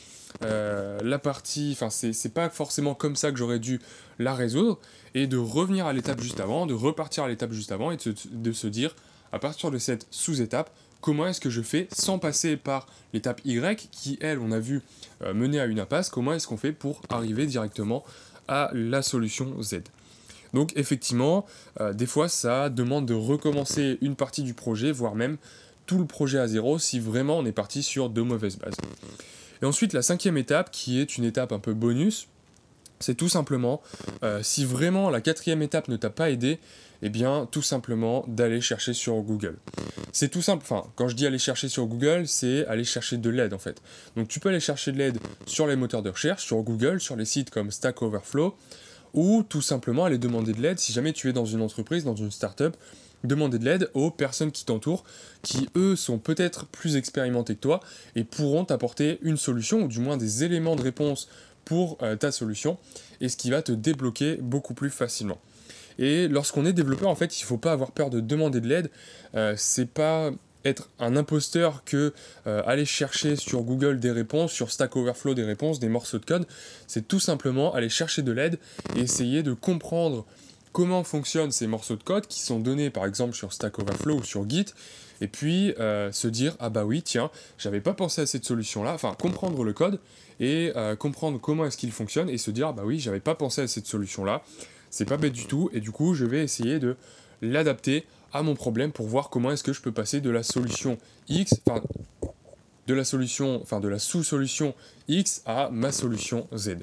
la 0.42 1.18
partie, 1.18 1.70
enfin 1.72 1.90
c'est 1.90 2.34
pas 2.34 2.50
forcément 2.50 2.94
comme 2.94 3.16
ça 3.16 3.30
que 3.30 3.38
j'aurais 3.38 3.60
dû 3.60 3.80
la 4.18 4.34
résoudre. 4.34 4.78
Et 5.14 5.28
de 5.28 5.36
revenir 5.36 5.86
à 5.86 5.92
l'étape 5.92 6.20
juste 6.20 6.40
avant, 6.40 6.66
de 6.66 6.74
repartir 6.74 7.22
à 7.22 7.28
l'étape 7.28 7.52
juste 7.52 7.70
avant 7.70 7.92
et 7.92 7.96
de 7.96 8.52
se 8.52 8.66
dire 8.66 8.96
à 9.32 9.38
partir 9.38 9.70
de 9.70 9.78
cette 9.78 10.06
sous-étape 10.10 10.70
comment 11.04 11.26
est-ce 11.26 11.40
que 11.40 11.50
je 11.50 11.60
fais 11.60 11.86
sans 11.92 12.18
passer 12.18 12.56
par 12.56 12.86
l'étape 13.12 13.42
Y 13.44 13.90
qui 13.90 14.16
elle 14.22 14.38
on 14.38 14.50
a 14.52 14.58
vu 14.58 14.80
euh, 15.22 15.34
mener 15.34 15.60
à 15.60 15.66
une 15.66 15.78
impasse, 15.78 16.08
comment 16.08 16.32
est-ce 16.32 16.46
qu'on 16.46 16.56
fait 16.56 16.72
pour 16.72 17.02
arriver 17.10 17.44
directement 17.44 18.04
à 18.48 18.70
la 18.72 19.02
solution 19.02 19.60
Z? 19.60 19.82
Donc 20.54 20.72
effectivement, 20.76 21.44
euh, 21.78 21.92
des 21.92 22.06
fois 22.06 22.30
ça 22.30 22.70
demande 22.70 23.04
de 23.04 23.12
recommencer 23.12 23.98
une 24.00 24.16
partie 24.16 24.42
du 24.44 24.54
projet, 24.54 24.92
voire 24.92 25.14
même 25.14 25.36
tout 25.84 25.98
le 25.98 26.06
projet 26.06 26.38
à 26.38 26.48
zéro 26.48 26.78
si 26.78 27.00
vraiment 27.00 27.36
on 27.36 27.44
est 27.44 27.52
parti 27.52 27.82
sur 27.82 28.08
de 28.08 28.22
mauvaises 28.22 28.56
bases. 28.56 28.76
Et 29.60 29.66
ensuite 29.66 29.92
la 29.92 30.00
cinquième 30.00 30.38
étape, 30.38 30.70
qui 30.70 31.00
est 31.00 31.18
une 31.18 31.24
étape 31.24 31.52
un 31.52 31.58
peu 31.58 31.74
bonus, 31.74 32.28
c'est 33.00 33.14
tout 33.14 33.28
simplement, 33.28 33.82
euh, 34.22 34.42
si 34.42 34.64
vraiment 34.64 35.10
la 35.10 35.20
quatrième 35.20 35.62
étape 35.62 35.88
ne 35.88 35.96
t'a 35.96 36.10
pas 36.10 36.30
aidé, 36.30 36.58
eh 37.02 37.10
bien 37.10 37.46
tout 37.50 37.62
simplement 37.62 38.24
d'aller 38.28 38.60
chercher 38.60 38.94
sur 38.94 39.20
Google. 39.20 39.58
C'est 40.12 40.28
tout 40.28 40.42
simple, 40.42 40.64
enfin 40.64 40.88
quand 40.96 41.08
je 41.08 41.16
dis 41.16 41.26
aller 41.26 41.38
chercher 41.38 41.68
sur 41.68 41.86
Google, 41.86 42.26
c'est 42.26 42.66
aller 42.66 42.84
chercher 42.84 43.18
de 43.18 43.30
l'aide 43.30 43.52
en 43.52 43.58
fait. 43.58 43.82
Donc 44.16 44.28
tu 44.28 44.40
peux 44.40 44.48
aller 44.48 44.60
chercher 44.60 44.92
de 44.92 44.98
l'aide 44.98 45.18
sur 45.46 45.66
les 45.66 45.76
moteurs 45.76 46.02
de 46.02 46.10
recherche, 46.10 46.44
sur 46.44 46.62
Google, 46.62 47.00
sur 47.00 47.16
les 47.16 47.24
sites 47.24 47.50
comme 47.50 47.70
Stack 47.70 48.00
Overflow, 48.00 48.56
ou 49.12 49.44
tout 49.48 49.62
simplement 49.62 50.06
aller 50.06 50.18
demander 50.18 50.52
de 50.52 50.62
l'aide 50.62 50.78
si 50.78 50.92
jamais 50.92 51.12
tu 51.12 51.28
es 51.28 51.32
dans 51.32 51.44
une 51.44 51.62
entreprise, 51.62 52.04
dans 52.04 52.16
une 52.16 52.30
startup, 52.30 52.76
demander 53.22 53.58
de 53.58 53.64
l'aide 53.64 53.90
aux 53.94 54.10
personnes 54.10 54.52
qui 54.52 54.64
t'entourent, 54.64 55.04
qui 55.42 55.68
eux 55.76 55.96
sont 55.96 56.18
peut-être 56.18 56.66
plus 56.66 56.96
expérimentés 56.96 57.54
que 57.54 57.60
toi 57.60 57.80
et 58.16 58.24
pourront 58.24 58.64
t'apporter 58.64 59.18
une 59.22 59.36
solution 59.36 59.82
ou 59.82 59.88
du 59.88 60.00
moins 60.00 60.16
des 60.16 60.44
éléments 60.44 60.76
de 60.76 60.82
réponse 60.82 61.28
pour 61.64 61.98
euh, 62.02 62.16
ta 62.16 62.32
solution 62.32 62.78
et 63.20 63.28
ce 63.28 63.36
qui 63.36 63.50
va 63.50 63.62
te 63.62 63.72
débloquer 63.72 64.36
beaucoup 64.36 64.74
plus 64.74 64.90
facilement. 64.90 65.40
Et 65.98 66.28
lorsqu'on 66.28 66.66
est 66.66 66.72
développeur, 66.72 67.08
en 67.08 67.14
fait, 67.14 67.38
il 67.38 67.42
ne 67.42 67.46
faut 67.46 67.58
pas 67.58 67.72
avoir 67.72 67.92
peur 67.92 68.10
de 68.10 68.20
demander 68.20 68.60
de 68.60 68.68
l'aide. 68.68 68.90
Euh, 69.34 69.54
c'est 69.56 69.88
pas 69.88 70.30
être 70.64 70.90
un 70.98 71.16
imposteur 71.16 71.84
que 71.84 72.14
euh, 72.46 72.62
aller 72.66 72.84
chercher 72.84 73.36
sur 73.36 73.62
Google 73.62 74.00
des 74.00 74.10
réponses, 74.10 74.52
sur 74.52 74.70
Stack 74.70 74.96
Overflow 74.96 75.34
des 75.34 75.44
réponses, 75.44 75.78
des 75.78 75.88
morceaux 75.88 76.18
de 76.18 76.24
code. 76.24 76.46
C'est 76.86 77.06
tout 77.06 77.20
simplement 77.20 77.74
aller 77.74 77.88
chercher 77.90 78.22
de 78.22 78.32
l'aide 78.32 78.58
et 78.96 79.00
essayer 79.00 79.42
de 79.42 79.52
comprendre 79.52 80.24
comment 80.74 81.04
fonctionnent 81.04 81.52
ces 81.52 81.68
morceaux 81.68 81.94
de 81.94 82.02
code 82.02 82.26
qui 82.26 82.40
sont 82.40 82.58
donnés 82.58 82.90
par 82.90 83.06
exemple 83.06 83.34
sur 83.34 83.52
Stack 83.52 83.78
Overflow 83.78 84.16
ou 84.16 84.22
sur 84.24 84.50
Git 84.50 84.66
et 85.20 85.28
puis 85.28 85.72
euh, 85.78 86.10
se 86.10 86.26
dire 86.26 86.56
ah 86.58 86.68
bah 86.68 86.84
oui 86.84 87.00
tiens 87.00 87.30
j'avais 87.58 87.80
pas 87.80 87.94
pensé 87.94 88.22
à 88.22 88.26
cette 88.26 88.44
solution 88.44 88.82
là 88.82 88.92
enfin 88.92 89.14
comprendre 89.16 89.62
le 89.62 89.72
code 89.72 90.00
et 90.40 90.72
euh, 90.74 90.96
comprendre 90.96 91.40
comment 91.40 91.64
est-ce 91.64 91.76
qu'il 91.76 91.92
fonctionne 91.92 92.28
et 92.28 92.38
se 92.38 92.50
dire 92.50 92.68
ah 92.68 92.72
bah 92.72 92.82
oui 92.84 92.98
j'avais 92.98 93.20
pas 93.20 93.36
pensé 93.36 93.62
à 93.62 93.68
cette 93.68 93.86
solution 93.86 94.24
là 94.24 94.42
c'est 94.90 95.04
pas 95.04 95.16
bête 95.16 95.32
du 95.32 95.46
tout 95.46 95.70
et 95.72 95.80
du 95.80 95.92
coup 95.92 96.14
je 96.14 96.24
vais 96.24 96.42
essayer 96.42 96.80
de 96.80 96.96
l'adapter 97.40 98.04
à 98.32 98.42
mon 98.42 98.56
problème 98.56 98.90
pour 98.90 99.06
voir 99.06 99.30
comment 99.30 99.52
est-ce 99.52 99.62
que 99.62 99.72
je 99.72 99.80
peux 99.80 99.92
passer 99.92 100.20
de 100.20 100.30
la 100.30 100.42
solution 100.42 100.98
X 101.28 101.54
enfin 101.68 101.82
de 102.88 102.94
la 102.94 103.04
solution 103.04 103.62
enfin 103.62 103.78
de 103.78 103.86
la 103.86 104.00
sous-solution 104.00 104.74
X 105.06 105.42
à 105.46 105.70
ma 105.70 105.92
solution 105.92 106.48
Z 106.52 106.78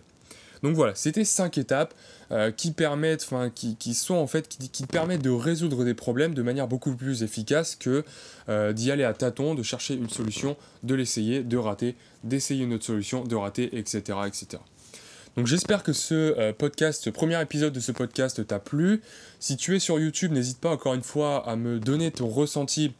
donc 0.64 0.76
voilà, 0.76 0.94
c'était 0.96 1.26
cinq 1.26 1.58
étapes 1.58 1.94
euh, 2.32 2.52
qui 2.52 2.72
permettent, 2.72 3.24
enfin 3.24 3.50
qui, 3.50 3.94
sont 3.94 4.16
en 4.16 4.28
fait 4.28 4.48
qui, 4.48 4.86
permettent 4.86 5.24
de 5.24 5.32
résoudre 5.32 5.84
des 5.84 5.96
problèmes 5.96 6.34
de 6.34 6.42
manière 6.42 6.68
beaucoup 6.68 6.96
plus 6.96 7.24
efficace 7.24 7.76
que 7.76 8.04
euh, 8.48 8.72
d'y 8.72 8.92
aller 8.92 9.04
à 9.04 9.14
tâtons, 9.14 9.56
de 9.56 9.64
chercher 9.64 9.96
une 9.96 10.10
solution, 10.10 10.56
de 10.84 10.94
l'essayer, 10.94 11.44
de 11.44 11.58
rater, 11.58 11.96
d'essayer 12.24 12.64
une 12.64 12.74
autre 12.74 12.86
solution, 12.86 13.24
de 13.24 13.36
rater, 13.36 13.76
etc., 13.78 14.20
etc. 14.28 14.62
Donc 15.36 15.48
j'espère 15.48 15.82
que 15.82 15.94
ce 15.94 16.14
euh, 16.14 16.54
podcast, 16.54 17.04
ce 17.04 17.10
premier 17.10 17.42
épisode 17.42 17.74
de 17.74 17.80
ce 17.80 17.92
podcast 17.92 18.46
t'a 18.46 18.60
plu. 18.60 19.02
Si 19.40 19.58
tu 19.58 19.76
es 19.76 19.80
sur 19.80 20.00
YouTube, 20.00 20.32
n'hésite 20.32 20.60
pas 20.60 20.70
encore 20.70 20.94
une 20.94 21.04
fois 21.04 21.48
à 21.50 21.56
me 21.56 21.80
donner 21.80 22.12
ton 22.12 22.28
ressenti 22.28 22.94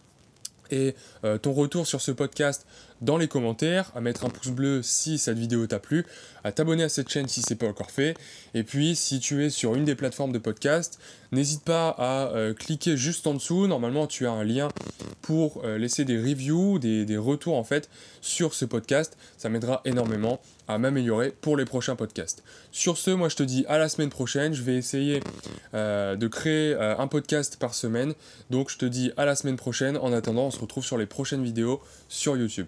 et 0.74 0.96
ton 1.42 1.52
retour 1.52 1.86
sur 1.86 2.00
ce 2.00 2.12
podcast 2.12 2.66
dans 3.02 3.18
les 3.18 3.28
commentaires, 3.28 3.92
à 3.96 4.02
mettre 4.02 4.26
un 4.26 4.30
pouce 4.30 4.52
bleu 4.52 4.82
si 4.84 5.18
cette 5.18 5.38
vidéo 5.38 5.66
t'a 5.66 5.80
plu, 5.80 6.06
à 6.44 6.52
t'abonner 6.52 6.84
à 6.84 6.90
cette 6.90 7.10
chaîne 7.10 7.28
si 7.28 7.42
c'est 7.42 7.56
pas 7.56 7.68
encore 7.68 7.90
fait. 7.90 8.16
Et 8.54 8.64
puis 8.64 8.96
si 8.96 9.20
tu 9.20 9.44
es 9.44 9.50
sur 9.50 9.76
une 9.76 9.86
des 9.86 9.96
plateformes 9.96 10.32
de 10.32 10.38
podcast, 10.38 11.00
n'hésite 11.32 11.64
pas 11.64 11.90
à 11.90 12.30
euh, 12.30 12.54
cliquer 12.54 12.98
juste 12.98 13.26
en 13.26 13.34
dessous. 13.34 13.66
Normalement 13.68 14.06
tu 14.06 14.28
as 14.28 14.32
un 14.32 14.44
lien 14.44 14.70
pour 15.22 15.62
euh, 15.64 15.80
laisser 15.80 16.06
des 16.06 16.18
reviews, 16.18 16.78
des, 16.78 17.18
retours 17.18 17.58
en 17.58 17.64
fait 17.64 17.90
sur 18.22 18.54
ce 18.54 18.66
podcast. 18.66 19.18
Ça 19.38 19.50
m'aidera 19.50 19.82
énormément 19.84 20.40
à 20.68 20.78
m'améliorer 20.78 21.34
pour 21.42 21.58
les 21.58 21.66
prochains 21.66 21.96
podcasts. 21.96 22.44
Sur 22.72 22.98
ce, 22.98 23.12
moi 23.12 23.30
je 23.30 23.36
te 23.36 23.44
dis 23.44 23.66
à 23.68 23.80
la 23.80 23.90
semaine 23.90 24.10
prochaine. 24.10 24.54
Je 24.54 24.62
vais 24.62 24.76
essayer 24.76 25.22
euh, 25.74 26.16
de 26.16 26.28
créer 26.28 26.76
un 26.76 27.08
podcast 27.08 27.58
par 27.58 27.74
semaine. 27.74 28.14
Donc 28.52 28.70
je 28.70 28.78
te 28.78 28.86
dis 28.86 29.12
à 29.18 29.26
la 29.26 29.36
semaine 29.36 29.58
prochaine. 29.58 29.98
En 29.98 30.14
attendant, 30.14 30.46
on 30.46 30.52
se 30.52 30.60
retrouve 30.60 30.86
sur 30.86 30.98
les 30.98 31.08
prochaines 31.08 31.44
vidéos 31.44 31.82
sur 32.08 32.38
YouTube. 32.38 32.68